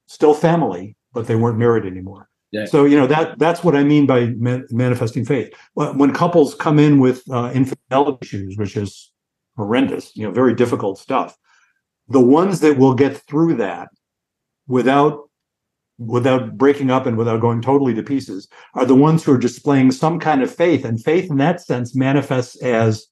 [0.08, 2.28] still family but they weren't married anymore.
[2.52, 2.66] Yeah.
[2.66, 5.54] So you know that that's what I mean by man- manifesting faith.
[5.74, 9.12] When when couples come in with uh, infidelity issues, which is
[9.56, 11.36] horrendous, you know, very difficult stuff,
[12.10, 13.90] the ones that will get through that
[14.68, 15.30] without
[15.98, 19.92] without breaking up and without going totally to pieces are the ones who are displaying
[19.92, 23.08] some kind of faith, and faith in that sense manifests as,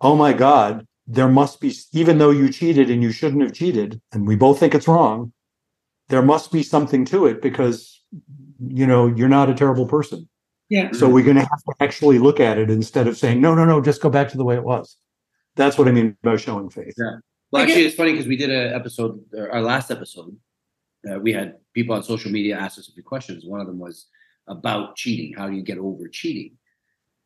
[0.00, 4.00] oh my God, there must be even though you cheated and you shouldn't have cheated,
[4.12, 5.32] and we both think it's wrong,
[6.08, 8.00] there must be something to it because
[8.64, 10.28] you know you're not a terrible person
[10.68, 10.92] Yeah.
[10.92, 13.64] so we're going to have to actually look at it instead of saying no no
[13.64, 14.96] no just go back to the way it was
[15.56, 17.16] that's what i mean by showing faith Yeah.
[17.52, 20.34] Well, actually, it's funny because we did an episode, our last episode.
[21.08, 23.44] Uh, we had people on social media ask us a few questions.
[23.44, 24.06] One of them was
[24.48, 25.34] about cheating.
[25.36, 26.56] How do you get over cheating?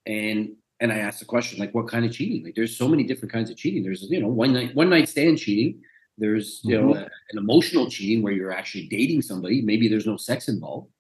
[0.07, 2.45] And and I asked the question like, what kind of cheating?
[2.45, 3.83] Like, there's so many different kinds of cheating.
[3.83, 5.81] There's you know one night one night stand cheating.
[6.19, 9.63] There's you know a- an emotional cheating where you're actually dating somebody.
[9.63, 10.91] Maybe there's no sex involved,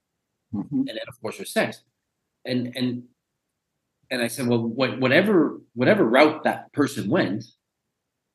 [0.55, 0.71] Mhm.
[0.71, 1.83] and then of course there's sex.
[2.45, 3.05] And and
[4.11, 7.45] and I said, well, what, whatever whatever route that person went,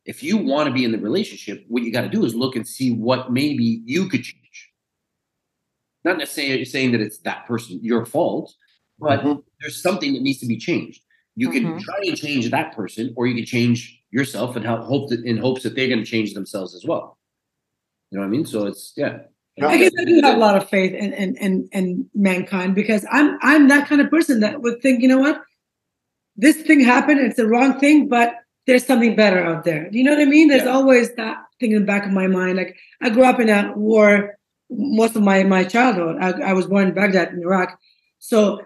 [0.05, 2.55] if you want to be in the relationship, what you got to do is look
[2.55, 4.71] and see what maybe you could change.
[6.03, 8.53] Not necessarily saying that it's that person your fault,
[8.99, 9.43] but Mhm.
[9.59, 11.03] there's something that needs to be changed.
[11.35, 11.81] You can Mhm.
[11.81, 15.37] try and change that person, or you can change yourself and help, hope that in
[15.37, 17.17] hopes that they're going to change themselves as well.
[18.09, 18.45] You know what I mean?
[18.45, 19.19] So it's yeah.
[19.61, 23.05] I guess I do have a lot of faith in in, in in mankind because
[23.11, 25.43] I'm I'm that kind of person that would think, you know what,
[26.35, 28.35] this thing happened, it's the wrong thing, but
[28.67, 29.89] there's something better out there.
[29.89, 30.47] Do you know what I mean?
[30.47, 30.71] There's Yeah.
[30.71, 32.57] always that thing in the back of my mind.
[32.57, 34.37] Like I grew up in a war
[34.69, 36.17] most of my my childhood.
[36.21, 37.77] I, I was born in Baghdad in Iraq,
[38.19, 38.61] so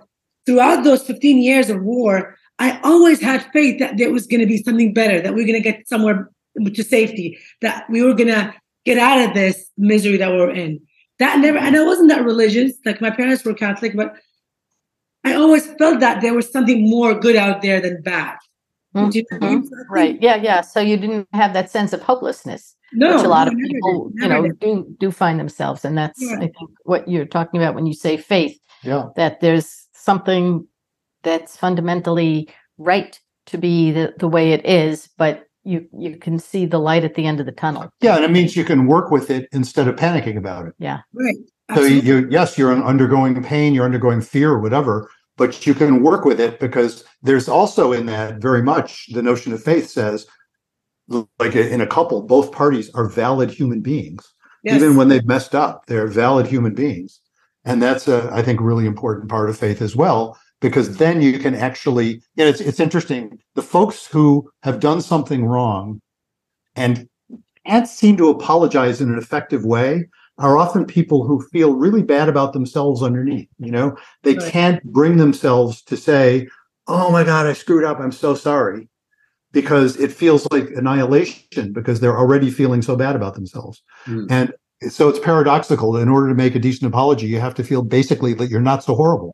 [0.46, 4.46] throughout those 15 years of war, I always had faith that there was going to
[4.46, 6.30] be something better, that we are going to get somewhere
[6.64, 8.54] to safety, that we were going to
[8.86, 10.80] get out of this misery that we're in.
[11.18, 12.74] That never, and I wasn't that religious.
[12.86, 14.14] Like my parents were Catholic, but
[15.24, 18.38] I always felt that there was something more good out there than bad.
[18.96, 19.64] Do you know I mean?
[19.68, 19.94] So I think- Mm-hmm.
[19.94, 20.18] Right.
[20.22, 20.36] Yeah.
[20.36, 20.62] Yeah.
[20.62, 23.68] So you didn't have that sense of hopelessness, No, which a lot no, of never
[23.68, 24.60] did, people, you know, did.
[24.60, 26.36] do do find themselves, and that's Yeah.
[26.38, 28.58] I think what you're talking about when you say faith.
[28.84, 30.68] yeah That there's something
[31.24, 36.66] that's fundamentally right to be the, the way it is, but you you can see
[36.66, 37.90] the light at the end of the tunnel.
[38.02, 41.00] yeah and it means you can work with it instead of panicking about it Yeah.
[41.14, 41.36] Right.
[41.76, 42.08] so you, Absolutely.
[42.10, 46.40] you yes you're undergoing pain you're undergoing fear or whatever but you can work with
[46.40, 50.26] it because there's also in that very much the notion of faith says
[51.40, 54.32] like in a couple both parties are valid human beings.
[54.64, 54.82] Yes.
[54.82, 57.22] even when they've messed up they're valid human beings.
[57.66, 61.40] And that's a i think really important part of faith as well because then you
[61.40, 63.40] can actually yeah it's, it's interesting.
[63.56, 66.02] The folks who have done something wrong
[66.76, 67.08] and
[67.66, 72.28] can't seem to apologize in an effective way are often people who feel really bad
[72.30, 74.52] about themselves underneath you know they Right.
[74.52, 76.48] can't bring themselves to say
[76.88, 78.90] oh my god i screwed up i'm so sorry
[79.52, 84.26] because it feels like annihilation because they're already feeling so bad about themselves Hmm.
[84.30, 84.54] and
[84.90, 88.34] so it's paradoxical in order to make a decent apology you have to feel basically
[88.34, 89.34] that you're not so horrible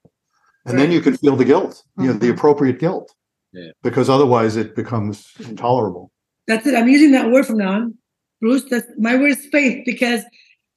[0.65, 2.33] and then you can feel the guilt you know the Mhm.
[2.37, 3.11] appropriate guilt
[3.53, 3.71] Yeah.
[3.81, 6.11] because otherwise it becomes intolerable
[6.47, 6.75] That's it.
[6.75, 7.93] I'm using that word from now on.
[8.41, 10.21] Bruce, that's my word is faith because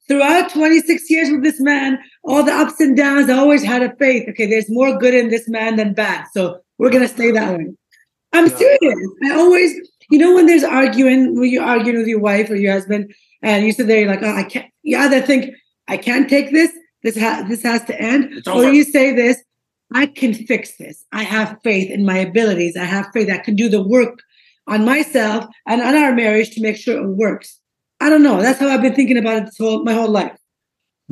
[0.07, 3.95] throughout 26 years with this man, all the ups and downs, I always had a
[3.95, 4.27] faith.
[4.29, 6.25] Okay, there's more good in this man than bad.
[6.33, 7.67] So we're gonna stay that way.
[8.33, 8.57] I'm Yeah.
[8.57, 9.09] serious.
[9.25, 9.73] I always,
[10.11, 13.65] you know, when there's arguing, when you're arguing with your wife or your husband, and
[13.65, 14.65] you sit there, you're like, oh, I can't.
[14.83, 15.53] You either think
[15.87, 16.71] I can't take this.
[17.03, 19.37] This ha- this has to end, or you say this.
[19.93, 21.05] I can fix this.
[21.11, 22.75] I have faith in my abilities.
[22.75, 24.17] I have faith I can do the work
[24.67, 27.59] on myself and on our marriage to make sure it works.
[27.99, 28.41] I don't know.
[28.41, 30.37] That's how I've been thinking about it this whole, my whole life.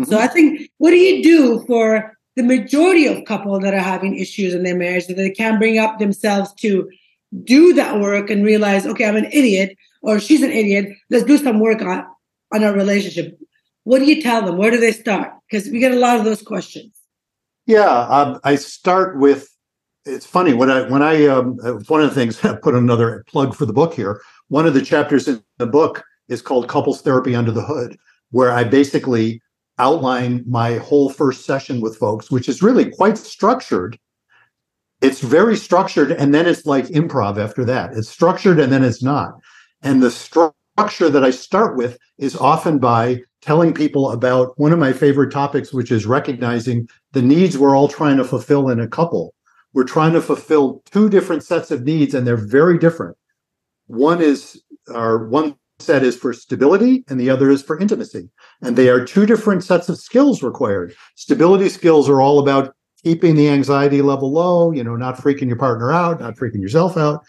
[0.05, 4.17] So I think, what do you do for the majority of couples that are having
[4.17, 6.89] issues in their marriage that they can't bring up themselves to
[7.43, 10.97] do that work and realize, okay, I'm an idiot or she's an idiot.
[11.09, 12.05] Let's do some work on
[12.53, 13.37] on our relationship.
[13.83, 14.57] What do you tell them?
[14.57, 15.31] Where do they start?
[15.49, 16.93] Because we get a lot of those questions.
[17.65, 19.49] Yeah, um, I start with.
[20.05, 23.55] It's funny when I when I um, one of the things I put another plug
[23.55, 24.21] for the book here.
[24.49, 27.97] One of the chapters in the book is called "Couples Therapy Under the Hood,"
[28.31, 29.41] where I basically
[29.79, 33.97] outline my whole first session with folks, which is really quite structured.
[35.01, 37.93] It's very structured, and then it's like improv after that.
[37.93, 39.33] It's structured, and then it's not.
[39.81, 44.71] And the stru- structure that I start with is often by telling people about one
[44.71, 48.79] of my favorite topics, which is recognizing the needs we're all trying to fulfill in
[48.79, 49.33] a couple.
[49.73, 53.17] We're trying to fulfill two different sets of needs, and they're very different.
[53.87, 58.29] One is our one set is for stability and the other is for intimacy.
[58.61, 60.95] And they are two different sets of skills required.
[61.15, 65.57] Stability skills are all about keeping the anxiety level low, you know, not freaking your
[65.57, 67.23] partner out, not freaking yourself out.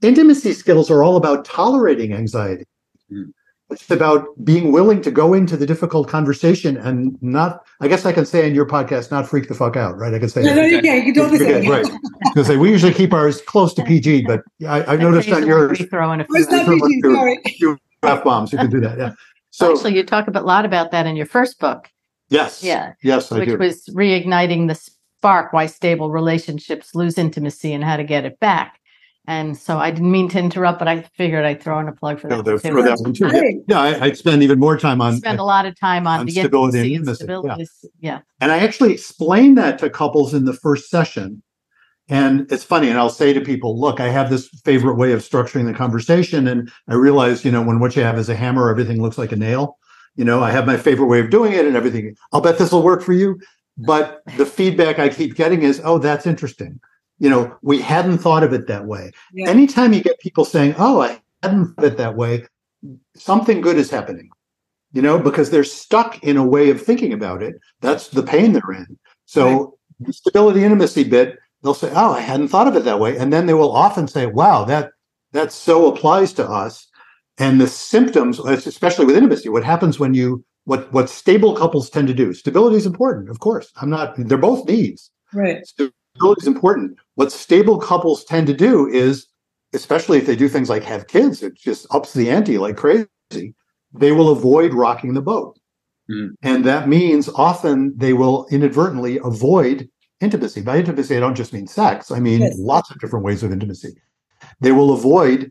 [0.00, 2.64] Intimacy skills are all about tolerating anxiety.
[3.12, 3.32] Mm.
[3.72, 8.12] It's about being willing to go into the difficult conversation and not, I guess I
[8.12, 10.12] can say in your podcast, not freak the fuck out, right?
[10.14, 11.04] I can say, No, no, you can.
[11.06, 11.70] You can totally say Okay, it.
[11.70, 12.00] right.
[12.34, 15.78] Because we usually keep ours close to PG, but I, I noticed on Occasionally yours,
[15.78, 16.46] we throw in a few.
[16.50, 17.38] not PG, sorry.
[18.02, 18.98] F bombs, you can do that.
[18.98, 19.12] Yeah.
[19.50, 21.88] So, Actually, you talk about, a lot about that in your first book.
[22.30, 22.62] yes.
[22.62, 22.94] Yeah.
[23.02, 23.58] Yes, I which do.
[23.58, 28.78] was reigniting the spark why stable relationships lose intimacy and how to get it back
[29.26, 32.18] and so i didn't mean to interrupt but i figured i'd throw in a plug
[32.18, 32.74] for No, that the- too.
[32.74, 33.26] for that one too.
[33.26, 33.56] Yeah, Great.
[33.68, 36.26] Yeah, I, I'd spend even more time on, spend a lot of time on, on
[36.26, 37.54] the stability and intimacy intimacy, yeah.
[37.54, 41.42] stability yeah and I actually explained that to couples in the first session.
[42.08, 45.20] And it's funny, and I'll say to people, look, I have this favorite way of
[45.20, 46.48] structuring the conversation.
[46.48, 49.30] And I realize, you know, when what you have is a hammer, everything looks like
[49.30, 49.78] a nail.
[50.16, 52.16] You know, I have my favorite way of doing it and everything.
[52.32, 53.38] I'll bet this will work for you.
[53.78, 56.80] But the feedback I keep getting is, oh, that's interesting.
[57.22, 59.12] You know, we hadn't thought of it that way.
[59.32, 59.48] Yeah.
[59.48, 62.48] Anytime you get people saying, oh, I hadn't thought of it that way,
[63.14, 64.28] something good is happening.
[64.92, 67.54] You know, because they're stuck in a way of thinking about it.
[67.80, 68.98] That's the pain they're in.
[69.26, 73.16] So the stability intimacy bit, they'll say, "Oh, I hadn't thought of it that way,"
[73.16, 74.90] and then they will often say, "Wow, that
[75.30, 76.88] that so applies to us."
[77.38, 82.08] And the symptoms, especially with intimacy, what happens when you what what stable couples tend
[82.08, 82.34] to do?
[82.34, 83.70] Stability is important, of course.
[83.80, 85.10] I'm not; they're both needs.
[85.32, 85.64] Right.
[86.16, 86.98] Stability is important.
[87.14, 89.26] What stable couples tend to do is,
[89.72, 93.08] especially if they do things like have kids, it just ups the ante like crazy.
[93.94, 95.58] They will avoid rocking the boat.
[96.10, 96.34] Mhm.
[96.42, 99.88] And that means often they will inadvertently avoid
[100.20, 100.60] intimacy.
[100.60, 102.56] By intimacy, I don't just mean sex, I mean Yes.
[102.58, 103.94] lots of different ways of intimacy.
[104.60, 105.50] They will avoid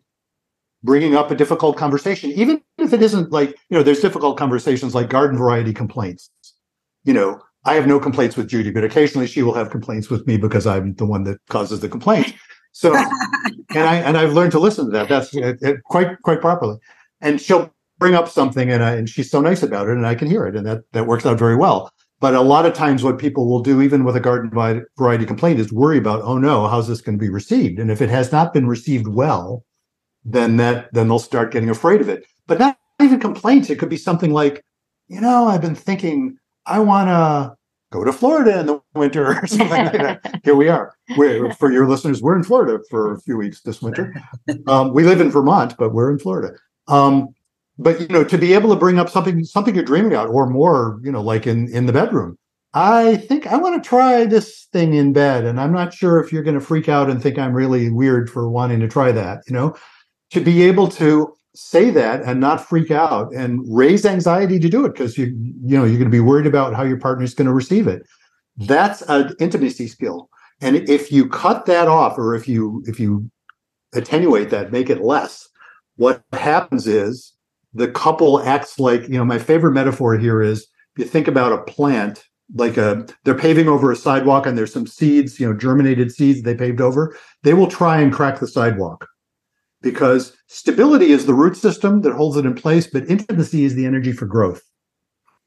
[0.83, 4.93] bringing up a difficult conversation, even if it isn't like, you know, there's difficult conversations
[4.95, 6.29] like garden variety complaints.
[7.03, 10.25] You know, I have no complaints with Judy, but occasionally she will have complaints with
[10.25, 12.33] me because I'm the one that causes the complaint.
[12.71, 12.95] So,
[13.75, 15.09] and I and I've learned to listen to that.
[15.09, 16.77] That's it, it, quite quite properly.
[17.21, 20.15] And she'll bring up something, and I, and she's so nice about it, and I
[20.15, 21.91] can hear it, and that that works out very well.
[22.19, 24.51] But a lot of times, what people will do, even with a garden
[24.97, 27.79] variety complaint, is worry about, oh no, how's this going to be received?
[27.79, 29.65] And if it has not been received well,
[30.23, 32.25] then that then they'll start getting afraid of it.
[32.47, 33.69] But not even complaints.
[33.69, 34.63] It could be something like,
[35.07, 37.55] you know, I've been thinking I want to
[37.91, 40.41] go to Florida in the winter or something like that.
[40.43, 40.95] Here we are.
[41.17, 44.13] We're, for your listeners, we're in Florida for a few weeks this winter.
[44.67, 46.55] Um, we live in Vermont, but we're in Florida.
[46.87, 47.29] Um,
[47.77, 50.47] but you know, to be able to bring up something something you're dreaming about, or
[50.47, 52.37] more, you know, like in in the bedroom.
[52.73, 56.31] I think I want to try this thing in bed, and I'm not sure if
[56.31, 59.43] you're going to freak out and think I'm really weird for wanting to try that.
[59.47, 59.75] You know,
[60.31, 64.85] to be able to say that and not freak out and raise anxiety to do
[64.85, 65.25] it because you
[65.63, 67.87] you know you're going to be worried about how your partner is going to receive
[67.87, 68.03] it.
[68.57, 70.29] That's an intimacy skill.
[70.61, 73.29] And if you cut that off or if you if you
[73.93, 75.49] attenuate that make it less
[75.97, 77.33] what happens is
[77.73, 80.61] the couple acts like you know my favorite metaphor here is
[80.95, 82.23] if you think about a plant
[82.55, 86.41] like a they're paving over a sidewalk and there's some seeds you know germinated seeds
[86.41, 87.15] they paved over.
[87.43, 89.07] They will try and crack the sidewalk
[89.81, 93.85] because stability is the root system that holds it in place, but intimacy is the
[93.85, 94.61] energy for growth.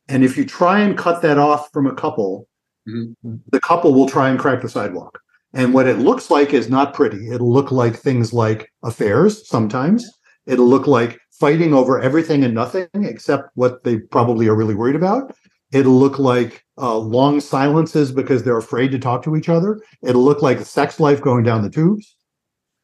[0.08, 2.46] And if you try and cut that off from a couple,
[2.88, 3.14] Mhm.
[3.50, 5.18] the couple will try and crack the sidewalk.
[5.54, 7.30] And what it looks like is not pretty.
[7.30, 10.04] It'll look like things like affairs sometimes.
[10.46, 14.96] It'll look like fighting over everything and nothing except what they probably are really worried
[14.96, 15.34] about.
[15.72, 19.80] It'll look like uh, long silences because they're afraid to talk to each other.
[20.02, 22.16] It'll look like sex life going down the tubes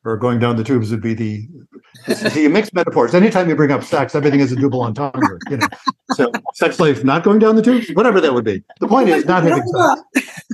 [0.04, 1.48] or going down the tubes would be the
[2.14, 3.14] see mixed metaphors.
[3.14, 5.38] Anytime you bring up sex, everything is a double entendre.
[5.50, 5.68] You know,
[6.14, 8.62] so sex life not going down the tubes, whatever that would be.
[8.80, 9.62] The point is not having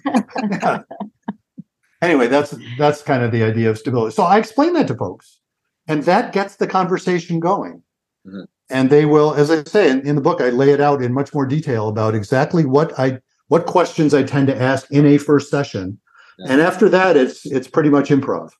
[0.04, 0.84] sex.
[2.02, 4.14] anyway, that's that's kind of the idea of stability.
[4.14, 5.38] So I explain that to folks,
[5.86, 7.82] and that gets the conversation going.
[8.26, 8.46] Mhm.
[8.68, 11.12] And they will, as I say in, in the book, I lay it out in
[11.12, 15.18] much more detail about exactly what I what questions I tend to ask in a
[15.18, 16.00] first session,
[16.38, 16.46] Yeah.
[16.52, 18.50] and after that, it's it's pretty much improv.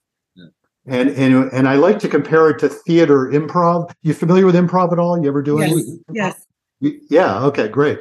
[0.87, 0.95] Yeah.
[0.97, 3.93] And and and I like to compare it to theater improv.
[4.03, 5.21] You familiar with improv at all?
[5.21, 5.73] You ever do Yes.
[5.73, 6.01] it?
[6.13, 6.47] Yes.
[6.81, 7.45] You- Yeah.
[7.47, 7.69] Okay.
[7.69, 8.01] Great.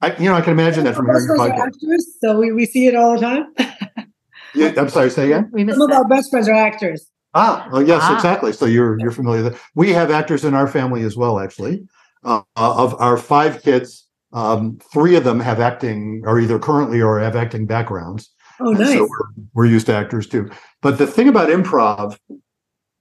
[0.00, 1.66] I, you know, I can imagine that from hearing Some your are podcast.
[1.66, 3.54] actors, so we, we see it all the time.
[4.54, 5.08] Yeah, I'm sorry.
[5.08, 5.48] Say again.
[5.50, 5.96] we missed Some of that.
[6.02, 7.06] our best friends are actors.
[7.32, 8.14] Ah, oh, yes, Ah.
[8.14, 8.52] exactly.
[8.52, 9.44] So you're you're familiar.
[9.44, 9.60] With that.
[9.74, 11.38] We have actors in our family as well.
[11.40, 11.86] Actually,
[12.22, 17.18] uh, of our five kids, um, three of them have acting, or either currently or
[17.18, 18.28] have acting backgrounds.
[18.60, 18.92] Oh, And nice.
[18.92, 20.50] So we're, we're used to actors too.
[20.82, 22.18] But the thing about improv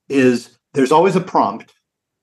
[0.07, 1.73] is there's always a prompt,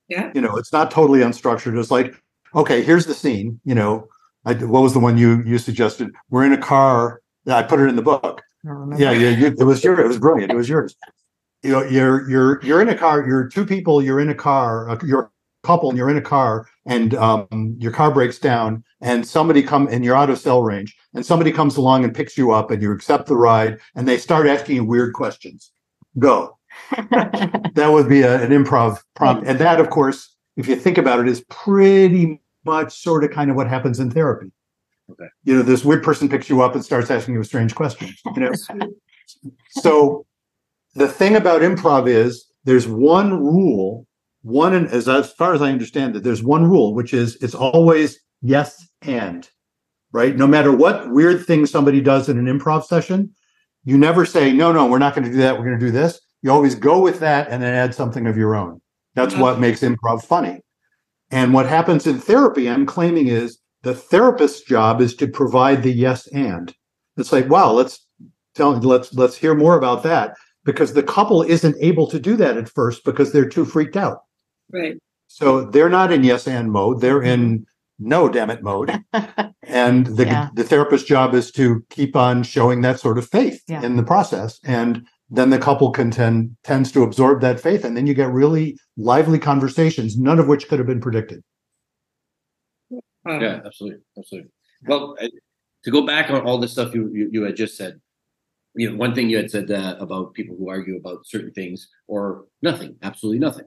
[0.08, 0.30] Yeah.
[0.34, 1.78] You know, it's not totally unstructured.
[1.78, 2.14] It's like,
[2.54, 3.60] okay, here's the scene.
[3.64, 4.08] You know,
[4.46, 6.10] I, what was the one you you suggested?
[6.30, 7.20] We're in a car.
[7.46, 8.40] I put it in the book.
[8.64, 9.98] Yeah, yeah, you, it was yours.
[9.98, 10.50] It was brilliant.
[10.52, 10.94] It was yours.
[11.62, 13.26] You know, you're you're you're in a car.
[13.26, 14.02] You're two people.
[14.02, 14.88] You're in a car.
[14.90, 15.30] Uh, you're a
[15.66, 19.86] couple, and you're in a car, and um, your car breaks down, and somebody come
[19.88, 22.82] and you're out of cell range, and somebody comes along and picks you up, and
[22.82, 25.70] you accept the ride, and they start asking you weird questions.
[26.18, 26.58] Go.
[27.10, 31.20] that would be a, an improv prompt, and that, of course, if you think about
[31.20, 34.50] it, is pretty much sort of kind of what happens in therapy.
[35.10, 35.28] Okay.
[35.44, 38.18] You know, this weird person picks you up and starts asking you strange questions.
[38.34, 38.52] You know,
[39.70, 40.26] so
[40.94, 44.06] the thing about improv is there's one rule,
[44.48, 47.54] one and as as far as I understand it, there's one rule, which is it's
[47.54, 49.48] always yes and
[50.12, 50.34] right.
[50.36, 53.30] No matter what weird thing somebody does in an improv session,
[53.84, 55.56] you never say no, no, we're not going to do that.
[55.58, 56.18] We're going to do this.
[56.42, 58.80] You always go with that and then add something of your own.
[59.14, 59.42] That's mm-hmm.
[59.42, 60.60] what makes improv funny.
[61.30, 65.92] And what happens in therapy, I'm claiming, is the therapist's job is to provide the
[65.92, 66.74] yes and.
[67.18, 68.06] It's like, wow, let's
[68.54, 72.56] tell let's let's hear more about that because the couple isn't able to do that
[72.56, 74.20] at first because they're too freaked out.
[74.72, 74.96] Right.
[75.26, 77.66] So they're not in yes and mode; they're in
[77.98, 78.90] no damn it mode.
[79.70, 80.48] And the Yeah.
[80.54, 83.82] the therapist's job is to keep on showing that sort of faith Yeah.
[83.82, 87.94] in the process, and then the couple can tend tends to absorb that faith, and
[87.94, 91.42] then you get really lively conversations, none of which could have been predicted.
[92.90, 94.50] Um, Yeah, absolutely, absolutely.
[94.86, 95.30] Well, I-
[95.84, 98.00] to go back on all the stuff you, you you had just said,
[98.74, 101.88] you know, one thing you had said uh, about people who argue about certain things
[102.06, 103.66] or nothing, absolutely nothing,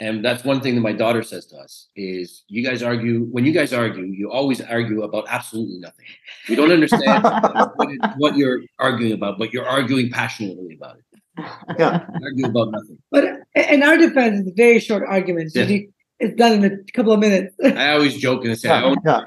[0.00, 3.44] and that's one thing that my daughter says to us is, you guys argue when
[3.44, 6.06] you guys argue, you always argue about absolutely nothing.
[6.48, 7.22] You don't understand
[7.76, 11.04] what, it- what you're arguing about, but you're arguing passionately about it.
[11.78, 12.06] Yeah.
[12.22, 12.98] Argue about nothing.
[13.10, 13.24] But
[13.54, 15.54] in our defense, it's a very short arguments.
[15.54, 15.64] Yeah.
[15.64, 17.54] You- It's done in a couple of minutes.
[17.64, 19.20] I always joke and I say, I Yeah, only yeah.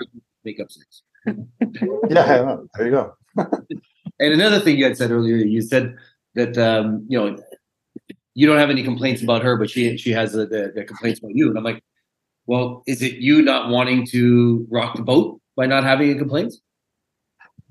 [0.45, 1.01] make up sex.
[2.09, 3.13] Yeah, there you go.
[4.20, 5.95] And another thing you had said earlier, you said
[6.36, 7.38] that um, you know
[8.38, 11.19] you don't have any complaints about her, but she she has the, the, the complaints
[11.19, 11.49] about you.
[11.49, 11.83] And I'm like,
[12.45, 16.61] well, is it you not wanting to rock the boat by not having any complaints?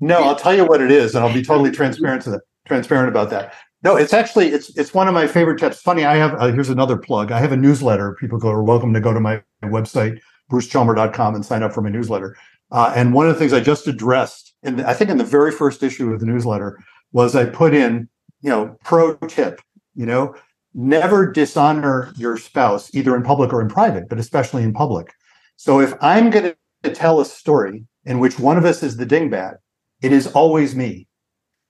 [0.01, 2.41] No, I'll tell you what it is, and I'll be totally transparent to.
[2.67, 3.53] Transparent about that.
[3.81, 5.79] No, it's actually it's it's one of my favorite tips.
[5.79, 7.31] Funny, I have uh, here's another plug.
[7.31, 8.17] I have a newsletter.
[8.19, 10.19] People go are welcome to go to my website
[10.51, 12.37] brucechalmer.com and sign up for my newsletter.
[12.71, 15.51] Uh, and one of the things I just addressed, and I think in the very
[15.51, 16.79] first issue of the newsletter,
[17.11, 18.09] was I put in,
[18.41, 19.61] you know, pro tip.
[19.95, 20.35] You know,
[20.77, 25.11] never dishonor your spouse either in public or in private, but especially in public.
[25.57, 26.53] So if I'm going
[26.83, 29.55] to tell a story in which one of us is the dingbat,
[30.01, 31.07] it is always me.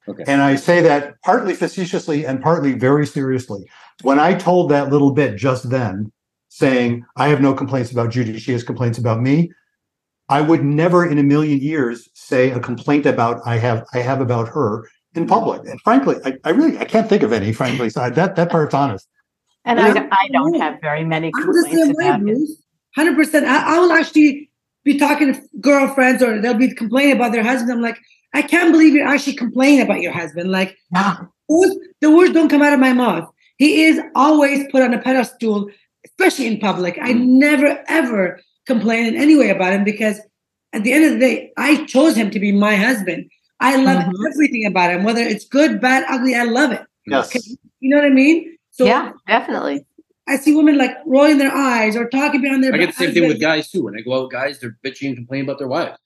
[0.09, 0.23] Okay.
[0.27, 3.63] And I say that partly facetiously and partly very seriously.
[4.03, 6.11] When I told that little bit just then,
[6.49, 9.51] saying, I have no complaints about Judy, she has complaints about me,
[10.29, 14.19] I would never in a million years say a complaint about I have I have
[14.19, 15.67] about her in public.
[15.67, 17.89] And frankly, I, I really I can't think of any, frankly.
[17.89, 19.07] So that that part's honest.
[19.65, 22.49] And I, don't- I don't have very many I'm the complaints same way, about it.
[22.95, 23.45] Hundred percent.
[23.45, 24.49] I, I will actually
[24.85, 27.73] be talking to girlfriends, or they'll be complaining about their husband.
[27.73, 27.99] I'm like,
[28.33, 30.49] I can't believe you're actually complaining about your husband.
[30.49, 30.77] Like,
[31.49, 33.29] words, the words don't come out of my mouth.
[33.57, 35.69] He is always put on a pedestal,
[36.05, 36.97] especially in public.
[37.01, 37.39] I mm-hmm.
[37.39, 40.21] never ever complain in any way about him because
[40.73, 43.29] at the end of the day, I chose him to be my husband.
[43.59, 44.13] I love Mhm.
[44.31, 46.35] everything about him, whether it's good, bad, ugly.
[46.35, 46.81] I love it.
[47.05, 47.33] Yes.
[47.79, 48.57] You know what I mean?
[48.71, 49.85] So yeah, definitely.
[50.27, 53.13] I see women like rolling their eyes or talking behind their I get the same
[53.13, 53.83] thing with guys too.
[53.83, 55.97] When I go out, with guys they're bitching and complaining about their wives.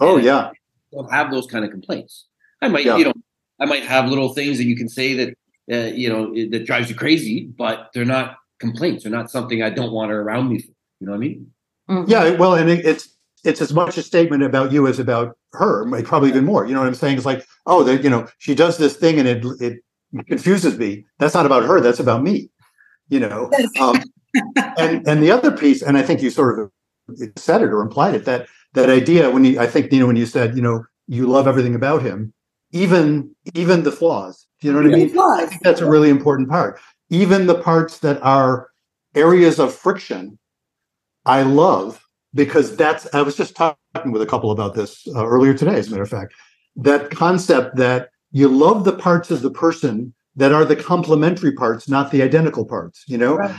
[0.00, 0.50] Oh yeah.
[0.92, 2.26] don't have those kind of complaints.
[2.62, 2.96] I might, Yeah.
[2.96, 3.12] you know,
[3.58, 5.34] I might have little things that you can say that,
[5.72, 9.02] uh, you know, it- that drives you crazy, but they're not complaints.
[9.02, 10.70] They're not something I don't want her around me for.
[11.00, 11.50] You know what I mean?
[11.90, 12.08] Mhm.
[12.08, 13.08] Yeah, well, and it, it's
[13.44, 16.66] it's as much a statement about you as about her, like, probably even more.
[16.66, 17.16] You know what I'm saying?
[17.16, 19.80] It's like, oh, that you know, she does this thing and it it
[20.26, 21.04] confuses me.
[21.18, 21.80] That's not about her.
[21.80, 22.50] That's about me.
[23.08, 24.02] You know, um,
[24.78, 26.70] and and the other piece, and I think you sort of
[27.36, 30.16] said it or implied it that that idea when you, I think you know when
[30.16, 32.32] you said you know you love everything about him,
[32.72, 34.46] even even the flaws.
[34.60, 35.10] Do you know what I mean?
[35.10, 35.40] Flaws.
[35.40, 36.80] I think that's a really important part.
[37.10, 38.70] Even the parts that are
[39.14, 40.38] areas of friction,
[41.26, 42.03] I love
[42.34, 43.06] because that's.
[43.14, 46.02] I was just talking with a couple about this uh, earlier today, as a matter
[46.02, 46.34] of fact.
[46.76, 51.88] That concept that you love the parts of the person that are the complementary parts,
[51.88, 53.04] not the identical parts.
[53.06, 53.54] You know, Right.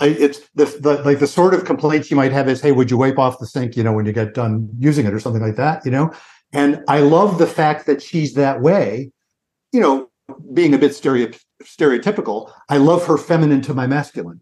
[0.00, 2.90] I, it's the, the like the sort of complaints you might have is, "Hey, would
[2.90, 5.42] you wipe off the sink?" You know, when you get done using it or something
[5.42, 5.84] like that.
[5.84, 6.12] You know,
[6.52, 9.10] and I love the fact that she's that way.
[9.72, 10.10] You know,
[10.54, 14.40] being a bit stereotypical, I love her feminine to my masculine.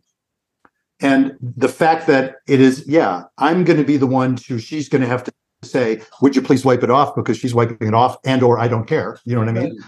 [1.01, 4.88] And the fact that it is, yeah, I'm going to be the one to, she's
[4.88, 5.32] going to have to
[5.62, 8.68] say, would you please wipe it off because she's wiping it off and or I
[8.68, 9.18] don't care.
[9.24, 9.78] You know what I mean?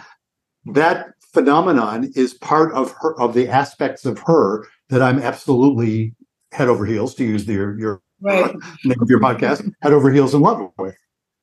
[0.67, 6.15] That phenomenon is part of her, of the aspects of her that I'm absolutely
[6.53, 8.53] head over heels to use the, your, your Right.
[8.85, 10.97] name of your podcast, head over heels in love with.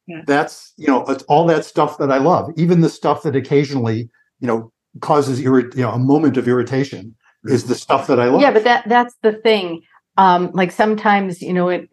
[0.07, 0.24] Yeah.
[0.28, 4.09] That's, you know, it's all that stuff that I love, even the stuff that occasionally,
[4.41, 7.16] you know, causes irrit- you know, a moment of irritation
[7.46, 8.41] is the stuff that I love.
[8.41, 9.82] Yeah, but that that's the thing.
[10.18, 11.89] Um, like sometimes, you know, it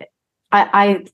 [0.50, 1.04] I, I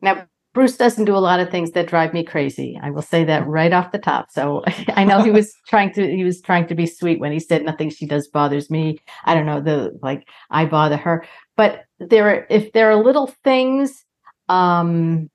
[0.00, 2.78] now Bruce doesn't do a lot of things that drive me crazy.
[2.82, 4.30] I will say that right off the top.
[4.30, 4.62] So
[4.94, 7.64] I know he was trying to he was trying to be sweet when he said
[7.64, 8.98] nothing she does bothers me.
[9.24, 11.24] I don't know, the like I bother her.
[11.56, 14.04] But there are if there are little things,
[14.48, 15.30] um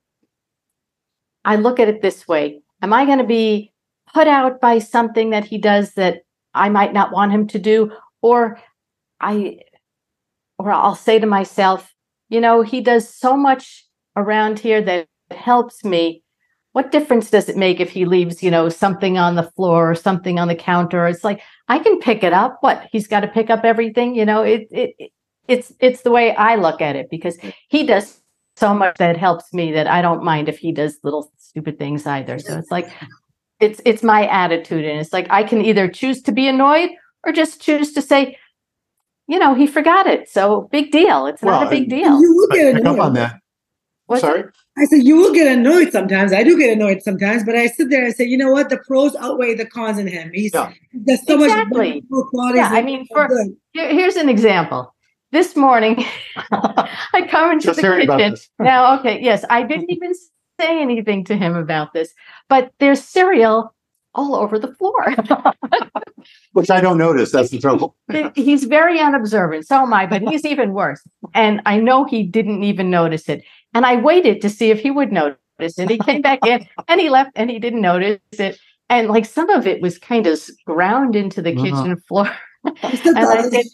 [1.44, 2.60] I look at it this way.
[2.82, 3.72] Am I going to be
[4.12, 6.18] put out by something that he does that
[6.54, 7.90] I might not want him to do?
[8.22, 8.60] Or
[9.20, 9.60] I
[10.58, 11.94] or I'll say to myself,
[12.28, 16.22] you know, he does so much around here that helps me.
[16.72, 19.94] What difference does it make if he leaves, you know, something on the floor or
[19.94, 21.06] something on the counter?
[21.06, 22.58] It's like I can pick it up.
[22.60, 24.42] What he's got to pick up everything, you know.
[24.42, 25.10] It it
[25.48, 27.38] it's it's the way I look at it because
[27.68, 28.20] he does
[28.56, 32.06] so much that helps me that I don't mind if he does little stupid things
[32.06, 32.38] either.
[32.38, 32.90] So it's like
[33.60, 36.90] it's it's my attitude, and it's like I can either choose to be annoyed
[37.24, 38.36] or just choose to say,
[39.26, 40.28] you know, he forgot it.
[40.28, 41.26] So big deal.
[41.26, 42.20] It's not a big deal.
[42.20, 43.16] You will I get pick up on annoyed.
[43.16, 43.40] that.
[44.06, 44.40] What's Sorry.
[44.40, 44.46] it?
[44.78, 46.32] I said you will get annoyed sometimes.
[46.32, 48.70] I do get annoyed sometimes, but I sit there and say, you know what?
[48.70, 50.30] The pros outweigh the cons in him.
[50.32, 50.72] He's Yeah.
[50.94, 52.02] there's so Exactly.
[52.08, 52.56] much qualities.
[52.60, 53.28] Yeah, I mean, for-
[53.74, 54.94] Here- here's an example.
[55.30, 56.02] This morning,
[56.52, 58.36] I come into Just the kitchen.
[58.58, 60.14] Now, okay, yes, I didn't even
[60.58, 62.14] say anything to him about this,
[62.48, 63.74] but there's cereal
[64.14, 65.14] all over the floor.
[66.52, 67.32] Which I don't notice.
[67.32, 67.94] That's the trouble.
[68.34, 69.66] he's very unobservant.
[69.66, 71.00] So am I, but he's even worse.
[71.34, 73.44] And I know he didn't even notice it.
[73.74, 75.90] And I waited to see if he would notice it.
[75.90, 78.58] He came back in and he left and he didn't notice it.
[78.90, 81.64] And like some of it was kind of ground into the Uh-huh.
[81.64, 82.30] kitchen floor.
[82.64, 83.64] And I said,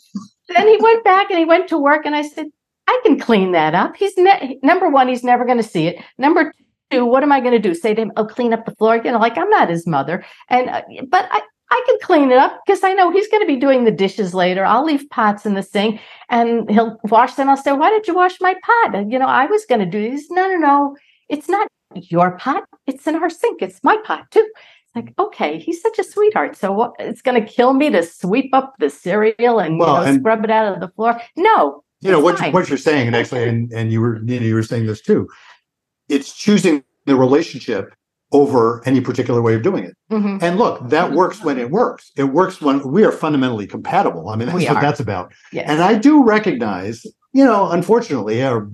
[0.48, 2.46] then he went back and he went to work and I said,
[2.86, 3.96] I can clean that up.
[3.96, 5.96] He's ne- number one, he's never going to see it.
[6.18, 6.52] Number
[6.90, 7.74] two, what am I going to do?
[7.74, 10.24] Say to him, "Oh, clean up the floor." You know, like I'm not his mother,
[10.48, 13.46] and uh, but I I can clean it up because I know he's going to
[13.52, 14.64] be doing the dishes later.
[14.64, 17.48] I'll leave pots in the sink and he'll wash them.
[17.48, 19.86] I'll say, "Why did you wash my pot?" And, you know, I was going to
[19.86, 20.30] do this.
[20.30, 20.96] No, no, no,
[21.28, 22.64] it's not your pot.
[22.86, 23.62] It's in our sink.
[23.62, 24.46] It's my pot too.
[24.48, 26.56] It's like, okay, he's such a sweetheart.
[26.56, 26.92] So what?
[26.98, 30.20] It's going to kill me to sweep up the cereal and, Well, you know, and-
[30.20, 31.20] scrub it out of the floor.
[31.36, 32.52] No, you know what, fine.
[32.52, 35.00] what you're saying and actually and, and you were you, know, you were saying this
[35.00, 35.26] too
[36.08, 37.94] it's choosing the relationship
[38.32, 40.42] over any particular way of doing it Mhm.
[40.42, 44.36] and look that works when it works it works when we are fundamentally compatible i
[44.36, 44.82] mean that's We what are.
[44.82, 45.66] that's about Yes.
[45.68, 48.68] and i do recognize you know unfortunately or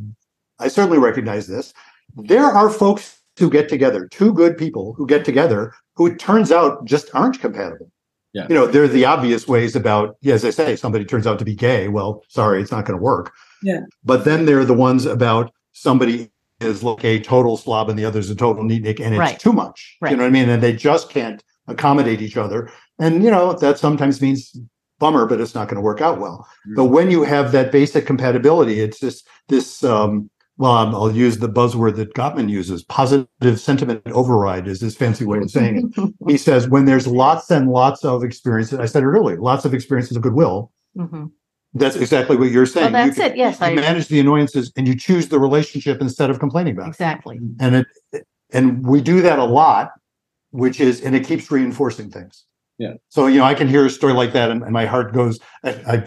[0.58, 1.74] i certainly recognize this
[2.16, 6.50] there are folks who get together two good people who get together who it turns
[6.52, 7.90] out just aren't compatible
[8.32, 8.46] Yeah.
[8.48, 11.38] you know there are the obvious ways about yeah, as i say somebody turns out
[11.40, 13.80] to be gay well sorry it's not going to work Yeah.
[14.04, 16.30] but then there are the ones about somebody
[16.60, 19.38] is like a total slob and the other's a total neatnik and it's Right.
[19.38, 19.96] too much.
[20.02, 20.48] You know what i mean?
[20.48, 22.70] And they just can't accommodate each other.
[22.98, 24.56] And you know that sometimes means
[24.98, 26.46] bummer but it's not going to work out well.
[26.76, 31.38] But when you have that basic compatibility it's just this um well um, i'll use
[31.38, 36.14] the buzzword that gottman uses positive sentiment override is his fancy way of saying it.
[36.28, 39.72] He says when there's lots and lots of experiences i said it earlier lots of
[39.72, 40.70] experiences of goodwill.
[40.98, 41.30] Mhm.
[41.74, 43.36] That's exactly what you're Well, saying that's you, it.
[43.36, 46.86] Yes, you I manage the annoyances and you choose the relationship instead of complaining about
[46.86, 46.90] it.
[46.90, 47.38] Exactly.
[47.60, 47.76] and
[48.12, 49.92] it and we do that a lot
[50.50, 52.44] which is and it keeps reinforcing things.
[52.78, 52.94] Yeah.
[53.08, 55.38] so you know i can hear a story like that and, and my heart goes
[55.62, 56.06] I, I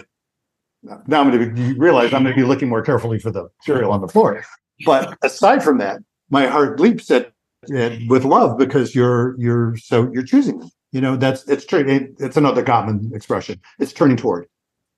[1.06, 3.48] now i'm going to you realize i'm going to be looking more carefully for the
[3.62, 4.44] cereal on the floor.
[4.86, 6.00] But aside from that
[6.30, 7.32] my heart leaps at,
[7.74, 11.80] at with love because you're you're so you're choosing you know that's it's true.
[11.80, 13.60] It, it's another gottman expression.
[13.80, 14.48] It's turning toward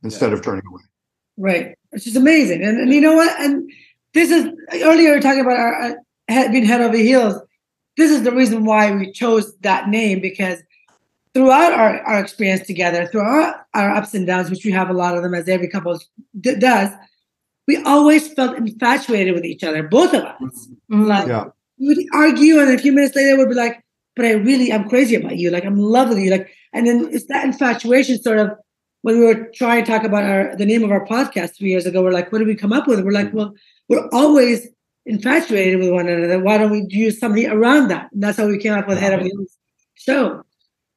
[0.05, 0.81] instead of turning away
[1.37, 1.75] Right.
[1.91, 2.63] It's just amazing.
[2.63, 3.37] And, and you know what?
[3.41, 3.69] And
[4.13, 5.93] this is earlier we were talking about our uh,
[6.29, 7.35] head, being head over heels.
[7.97, 10.59] This is the reason why we chose that name because
[11.33, 15.17] throughout our, our experience together, throughout our ups and downs, which we have a lot
[15.17, 15.99] of them as every couple
[16.39, 16.89] d- does,
[17.67, 20.69] we always felt infatuated with each other, both of us.
[20.89, 21.07] Mhm.
[21.07, 21.45] Like yeah
[21.77, 23.83] we would argue, and a few minutes later, we'd be like,
[24.15, 25.51] "But I really, I'm crazy about you.
[25.51, 28.51] Like I'm in love with you." Like, and then it's that infatuation, sort of.
[29.05, 31.85] When we were trying to talk about our the name of our podcast three years
[31.85, 33.33] ago, we're like, "What did we come up with?" We're like, mm.
[33.33, 33.53] "Well,
[33.87, 34.67] we're always
[35.05, 36.39] infatuated with one another.
[36.39, 39.13] Why don't we use something around that?" And that's how we came up with Head
[39.13, 39.55] Over Heels
[39.93, 40.41] show.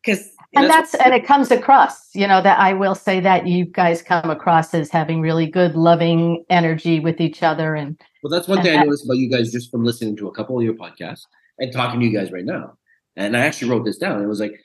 [0.02, 3.66] Because and that's and it comes across you know that i will say that you
[3.66, 8.48] guys come across as having really good loving energy with each other and well that's
[8.48, 10.72] one thing i noticed about you guys just from listening to a couple of your
[10.72, 11.26] podcasts
[11.58, 12.72] and talking to you guys right now
[13.14, 14.58] and i actually wrote this down it was like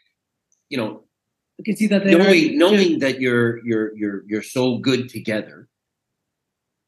[0.70, 1.04] you know
[1.58, 5.68] you can see that knowing knowing that you're you're you're you're so good together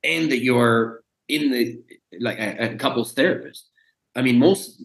[0.04, 1.80] and that you're in the
[2.20, 3.70] like a, a couples therapist
[4.16, 4.84] i mean most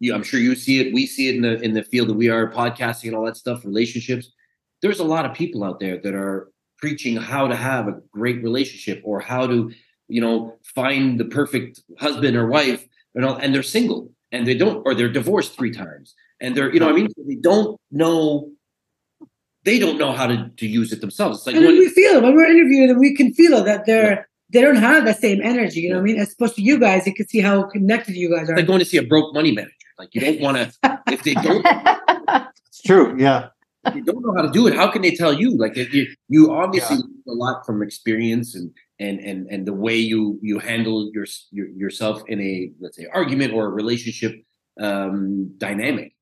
[0.00, 0.94] you, I'm sure you see it.
[0.94, 3.36] We see it in the in the field that we are podcasting and all that
[3.36, 4.30] stuff, relationships.
[4.80, 8.42] There's a lot of people out there that are preaching how to have a great
[8.42, 9.72] relationship or how to,
[10.06, 14.54] you know, find the perfect husband or wife, you know, and they're single and they
[14.54, 18.52] don't, or they're divorced three times and they're, you know, I mean, they don't know.
[19.68, 21.38] They don't know how to, to use it themselves.
[21.38, 23.86] It's like and when, we feel it when we're interviewing them, we can feel that
[23.86, 25.80] they're yeah they don't have the same energy.
[25.80, 26.18] You know what I mean?
[26.18, 28.52] As opposed to you guys, you can see how connected you guys are.
[28.52, 29.72] It's like going to see a broke money manager.
[29.98, 31.66] Like you don't want to if they don't.
[32.66, 33.14] it's true.
[33.18, 33.48] Yeah.
[33.84, 35.56] If you don't know how to do it, how can they tell you?
[35.56, 37.32] Like you, you obviously yeah.
[37.32, 41.68] a lot from experience and and and and the way you you handle your, your
[41.68, 44.42] yourself in a let's say argument or a relationship
[44.80, 46.14] um, dynamic.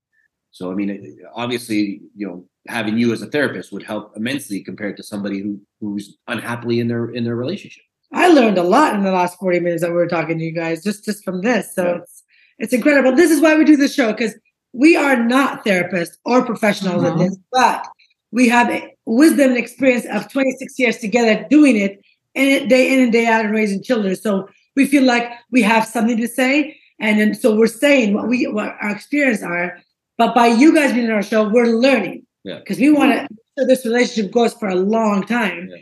[0.56, 4.96] So I mean, obviously, you know, having you as a therapist would help immensely compared
[4.96, 7.82] to somebody who who's unhappily in their in their relationship.
[8.10, 10.52] I learned a lot in the last 40 minutes that we were talking to you
[10.52, 11.74] guys just just from this.
[11.74, 11.96] So yeah.
[11.96, 12.24] it's
[12.58, 13.14] it's incredible.
[13.14, 14.34] This is why we do this show because
[14.72, 17.20] we are not therapists or professionals mm-hmm.
[17.20, 17.86] in this, but
[18.30, 22.00] we have wisdom and experience of 26 years together doing it
[22.34, 24.16] and day in and day out and raising children.
[24.16, 26.78] So we feel like we have something to say.
[26.98, 29.78] And then so we're saying what we what our experience are.
[30.18, 32.26] But by you guys being on our show, we're learning.
[32.44, 32.58] Yeah.
[32.58, 35.68] Because we want to sure this relationship goes for a long time.
[35.70, 35.76] Yeah.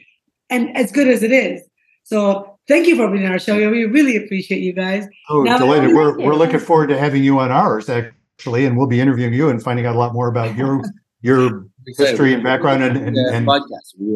[0.50, 1.62] And as good as it is.
[2.04, 3.56] So thank you for being on our show.
[3.56, 5.06] We really appreciate you guys.
[5.30, 5.94] Oh, now, delighted.
[5.94, 9.48] We're, we're looking forward to having you on ours, actually, and we'll be interviewing you
[9.48, 10.82] and finding out a lot more about your
[11.22, 11.66] your
[11.96, 13.48] history and background and, and, and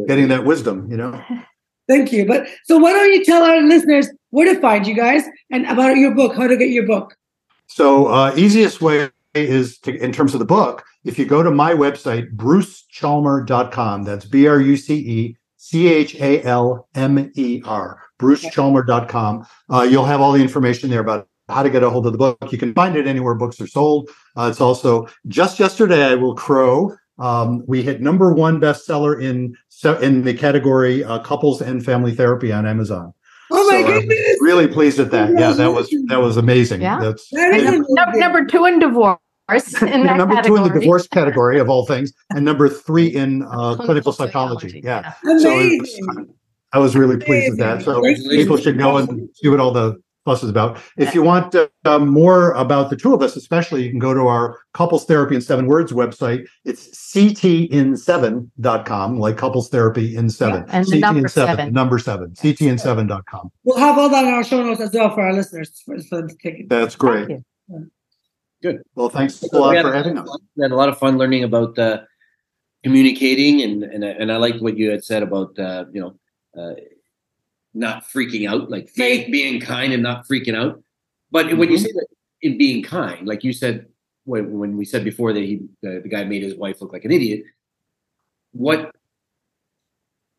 [0.07, 1.23] getting that wisdom, you know.
[1.89, 2.27] Thank you.
[2.27, 5.97] But so why don't you tell our listeners where to find you guys and about
[5.97, 7.17] your book, how to get your book?
[7.67, 11.51] So uh, easiest way is to, in terms of the book, if you go to
[11.51, 19.47] my website, brucechalmer.com, that's B-R-U-C-E C H A L M E R, brucechalmer.com.
[19.69, 22.19] Uh, you'll have all the information there about how to get a hold of the
[22.19, 22.39] book.
[22.51, 24.09] You can find it anywhere books are sold.
[24.37, 26.95] Uh, it's also just yesterday, I will crow.
[27.19, 29.57] Um, we hit number one bestseller in
[30.01, 33.13] in the category uh, couples and family therapy on Amazon.
[33.51, 34.39] Oh my so goodness!
[34.41, 35.31] really pleased at that.
[35.39, 36.83] Yeah, that was that was amazing.
[36.83, 36.99] Yeah.
[37.01, 39.19] That's number, number two in divorce
[39.81, 40.45] in that number category.
[40.45, 44.13] two in the divorce category of all things, and number three in uh, clinical, clinical,
[44.13, 44.83] psychology.
[44.83, 44.83] psychology.
[44.85, 45.15] Yeah.
[45.25, 45.85] Amazing.
[45.87, 46.27] So
[46.73, 47.83] I was really pleased with that.
[47.83, 49.97] So people should go and see what all the
[50.29, 50.79] fuss is about.
[50.97, 51.69] If you want uh,
[51.99, 55.41] more about the two of us, especially, you can go to our couples therapy in
[55.41, 56.47] seven words website.
[56.65, 60.65] It's ctin7.com, like couples therapy in seven.
[60.69, 61.73] Yeah, and CT number in seven, seven.
[61.73, 62.31] Number seven.
[62.33, 63.51] ctin7.com.
[63.65, 66.19] We'll have all that in our show notes as well for our listeners for, for
[66.19, 66.69] them to take it.
[66.69, 67.29] That's great.
[68.63, 68.83] Good.
[68.95, 70.29] Well, thanks a lot for having us.
[70.57, 72.01] We had a lot of fun learning about uh,
[72.83, 76.19] communicating, and and and I liked what you had said about uh, you know
[76.61, 76.75] uh,
[77.79, 80.83] not freaking out, like faith being kind and not freaking out.
[81.31, 81.59] But mm-hmm.
[81.59, 81.85] when you mm-hmm.
[81.85, 82.07] say that
[82.43, 83.87] in being kind, like you said
[84.25, 87.13] when when we said before that he the guy made his wife look like an
[87.13, 87.45] idiot,
[88.53, 88.95] what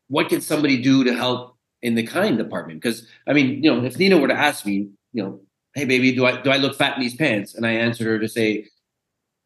[0.08, 2.80] what can somebody do to help in the kind department?
[2.80, 5.40] Because I mean, you know, if Nina were to ask me, you know,
[5.74, 7.54] hey baby, do I do I look fat in these pants?
[7.54, 8.68] And I answered her to say,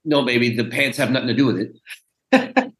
[0.04, 1.76] no, baby, the pants have nothing to do with it.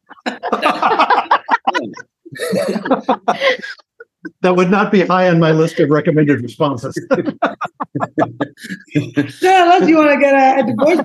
[4.41, 6.95] that would not be high on my list of recommended responses.
[9.41, 11.01] yeah, unless you want to get a, a divorce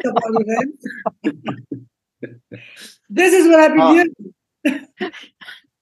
[3.08, 5.12] This is what I've been uh, doing.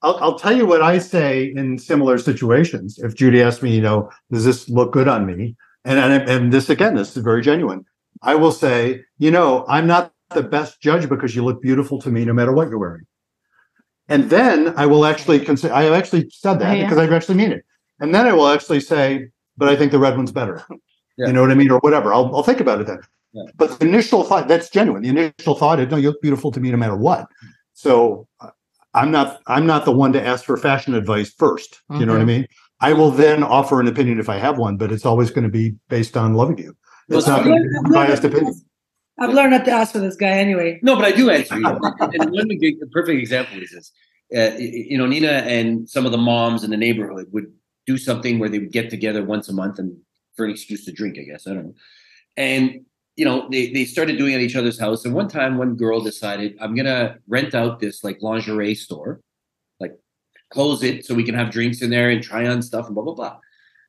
[0.03, 2.99] I'll, I'll tell you what I say in similar situations.
[2.99, 5.57] If Judy asks me, you know, does this look good on me?
[5.89, 7.84] and, and and this again, this is very genuine.
[8.22, 12.11] I will say, you know, I'm not the best judge because you look beautiful to
[12.11, 13.07] me no matter what you're wearing.
[14.09, 15.75] And then I will actually consider.
[15.75, 16.85] I have actually said that oh, yeah.
[16.85, 17.65] because I actually mean it.
[18.01, 20.65] And then I will actually say, but I think the red one's better.
[21.19, 21.27] Yeah.
[21.27, 22.15] You know what I mean, or whatever.
[22.15, 23.01] I'll I'll think about it then.
[23.33, 23.43] Yeah.
[23.57, 25.03] But the initial thought that's genuine.
[25.03, 27.27] The initial thought is, no, you look beautiful to me no matter what.
[27.75, 28.51] So uh,
[28.95, 32.23] I'm not I'm not the one to ask for fashion advice 1st You know what
[32.23, 32.47] I mean?
[32.81, 35.51] I will then offer an opinion if I have one, but it's always going to
[35.51, 36.77] be based on loving you.
[37.09, 37.59] It's not my
[37.91, 38.55] biased opinion.
[39.19, 40.79] I've learned not to ask for this guy anyway.
[40.83, 41.66] No, but I do answer you.
[41.66, 42.49] and one
[42.93, 43.93] perfect example is this.
[44.35, 47.53] Uh, you know, Nina and some of the moms in the neighborhood would
[47.87, 49.97] do something where they would get together once a month and
[50.37, 51.47] for an excuse to drink, I guess.
[51.47, 51.75] I don't know.
[52.37, 52.85] And
[53.19, 55.05] you know, they, they started doing it at each other's house.
[55.05, 59.21] And one time, one girl decided, I'm going to rent out this like lingerie store,
[59.81, 59.99] like
[60.53, 63.03] close it so we can have drinks in there and try on stuff and blah,
[63.03, 63.39] blah, blah.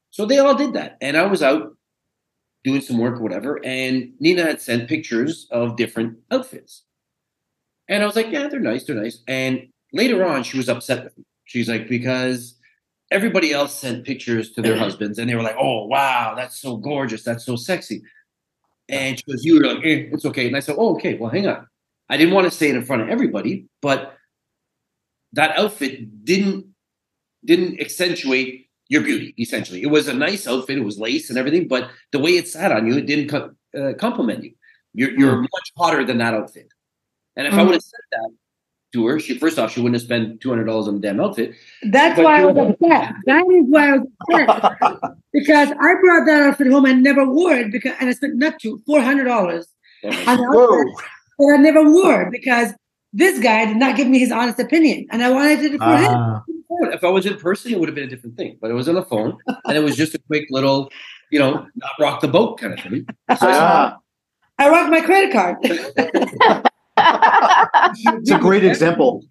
[0.10, 0.98] So they all did that.
[1.00, 1.78] And I was out
[2.64, 3.60] doing some work or whatever.
[3.64, 6.84] And Nina had sent pictures of different outfits.
[7.88, 8.86] And I was like, yeah, they're nice.
[8.86, 9.24] They're nice.
[9.28, 11.24] And later on, she was upset with me.
[11.46, 12.56] She's like, because
[13.12, 16.78] everybody else sent pictures to their husbands and they were like, oh, wow, that's so
[16.78, 17.24] gorgeous.
[17.24, 18.04] That's so sexy.
[18.88, 20.48] And she goes, you were like, eh, it's okay.
[20.48, 21.68] And I said, oh, okay, well, hang on.
[22.10, 24.16] I didn't want to say it in front of everybody, but
[25.34, 26.66] that outfit didn't
[27.46, 29.34] didn't accentuate your beauty.
[29.40, 30.78] Essentially, it was a nice outfit.
[30.78, 33.52] It was lace and everything, but the way it sat on you, it didn't co-
[33.80, 34.54] uh, compliment you.
[34.94, 36.68] You're, you're much hotter than that outfit.
[37.36, 37.66] And if I Mhm.
[37.68, 38.30] would have said that
[38.94, 41.20] to her, she first off, she wouldn't have spent two hundred dollars on the damn
[41.22, 41.54] outfit.
[41.84, 43.14] That's But why I you- was upset.
[43.28, 45.12] That is why I was upset.
[45.34, 48.60] because I brought that outfit home and never wore it because and I spent not
[48.62, 49.68] to four hundred dollars
[50.04, 50.88] on an outfit
[51.38, 52.74] that I never wore it because
[53.14, 55.06] this guy did not give me his honest opinion.
[55.12, 56.59] And I wanted it for him.
[56.84, 58.58] Ah, If I was in person, it would have been a different thing.
[58.62, 60.90] But it was on the phone, and it was just a quick little,
[61.32, 63.06] you know, not rock the boat kind of thing.
[63.08, 63.98] So I said, ah.
[64.58, 66.66] I rocked my credit card.
[67.02, 69.24] It's a great example.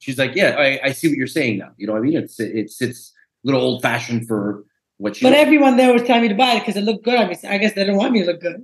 [0.00, 1.70] She's like, yeah, I, I see what you're saying now.
[1.76, 2.16] You know what I mean?
[2.16, 3.12] It's it's it's
[3.44, 4.64] a little old fashioned for
[4.98, 5.24] what she.
[5.24, 7.36] but everyone there was telling me to buy it because it looked good on me.
[7.48, 8.62] I guess they don't want me to look good.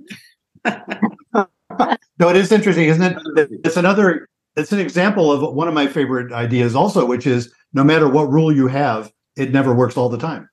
[2.17, 3.49] No, it is interesting, isn't it?
[3.65, 7.83] It's another, it's an example of one of my favorite ideas also, which is no
[7.83, 10.49] matter what rule you have, it never works all the time.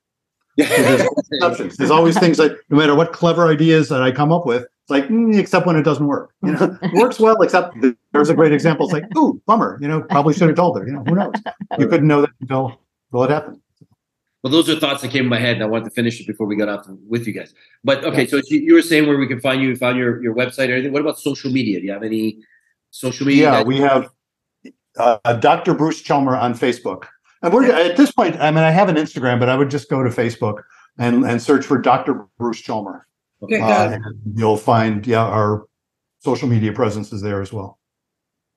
[0.56, 1.76] There's exceptions.
[1.76, 4.90] There's always things like no matter what clever ideas that I come up with, it's
[4.90, 6.34] like, mm, except when it doesn't work.
[6.42, 7.76] You know, it works well, except
[8.12, 8.86] there's a great example.
[8.86, 9.78] It's like, ooh, bummer.
[9.80, 10.86] You know, probably should have told her.
[10.86, 11.34] You know, who knows?
[11.78, 12.80] You couldn't know that until,
[13.12, 13.60] well, it happened.
[14.42, 16.26] Well, those are thoughts that came in my head, and I wanted to finish it
[16.26, 17.54] before we got off with you guys.
[17.84, 20.34] But okay, so you, you were saying where we can find you, find your your
[20.34, 20.92] website or anything.
[20.92, 21.78] What about social media?
[21.78, 22.38] Do you have any
[22.92, 23.50] social media?
[23.52, 24.08] Yeah, we have
[24.98, 25.74] uh, Dr.
[25.74, 27.06] Bruce Chalmer on Facebook.
[27.42, 29.90] And we're at this point, I mean, I have an Instagram, but I would just
[29.90, 30.62] go to Facebook
[30.98, 32.26] and, and search for Dr.
[32.38, 33.02] Bruce Chalmer.
[33.42, 34.04] Okay, Uh, and
[34.36, 35.64] you'll find, yeah, our
[36.20, 37.80] social media presence is there as well.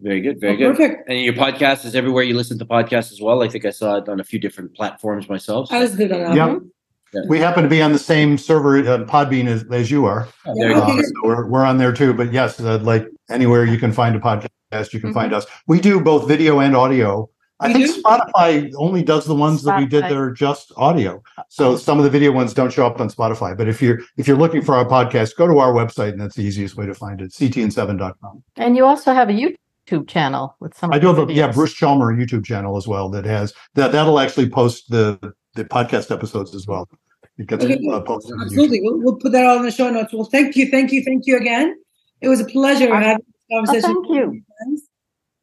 [0.01, 0.77] very good, very Oh, good.
[0.77, 1.09] Perfect.
[1.09, 3.41] And your podcast is everywhere you listen to podcasts as well.
[3.41, 5.71] I think I saw it on a few different platforms myself.
[5.71, 6.36] I was good on that.
[6.36, 7.21] Yeah.
[7.29, 10.27] We happen to be on the same server, uh, Podbean, as, as you are.
[10.45, 10.81] Oh, there you go.
[10.81, 12.13] Uh, so we're, we're on there too.
[12.13, 15.45] But yes, uh, like anywhere you can find a podcast, you can find us.
[15.67, 17.30] We do both video and audio.
[17.61, 18.01] I We think do?
[18.03, 20.09] Spotify only does the ones that we did Spotify.
[20.09, 21.23] that are just audio.
[21.47, 23.55] So some of the video ones don't show up on Spotify.
[23.57, 26.36] But if you're if you're looking for our podcast, go to our website, and that's
[26.36, 27.32] the easiest way to find it.
[27.32, 28.43] ctin7.com.
[28.57, 30.91] and you also have a YouTube channel with some.
[30.91, 31.51] I of do have your a yeah.
[31.51, 36.11] Bruce Chalmer YouTube channel as well that has that that'll actually post the the podcast
[36.11, 36.89] episodes as well.
[37.38, 37.80] It gets Okay.
[37.89, 38.82] uh, posted on Absolutely.
[38.82, 40.11] We'll, we'll put that all in the show notes.
[40.13, 41.78] Well, thank you, thank you, thank you again.
[42.22, 44.03] It was a pleasure Oh, having this Oh, conversation.
[44.03, 44.41] thank you.
[44.70, 44.82] This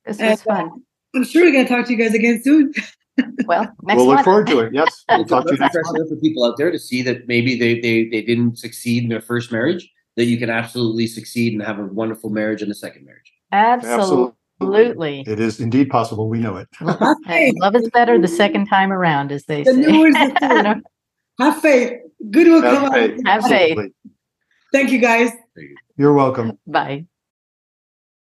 [0.06, 0.82] was And, uh, fun.
[1.14, 2.72] I'm sure we're going to talk to you guys again soon.
[3.46, 4.24] Well, next We'll look month.
[4.24, 4.72] forward to it.
[4.72, 5.84] Yes, we'll It's talk to you a next month.
[5.84, 9.10] precedent for people out there to see that maybe they, they they didn't succeed in
[9.10, 12.74] their first marriage, that you can absolutely succeed and have a wonderful marriage in a
[12.74, 13.30] second marriage.
[13.52, 15.24] Absolutely.
[15.26, 16.26] It is indeed possible.
[16.30, 16.68] We know it.
[16.80, 19.80] And Love is better the second time around, as they The say.
[19.80, 20.82] newer is the.
[21.38, 21.92] Have faith.
[22.30, 22.92] Good will come Have out.
[22.94, 23.20] faith.
[23.26, 23.92] Have faith.
[24.72, 24.80] Absolutely.
[24.80, 25.32] Thank you, guys.
[25.96, 26.58] You're welcome.
[26.66, 27.06] Bye.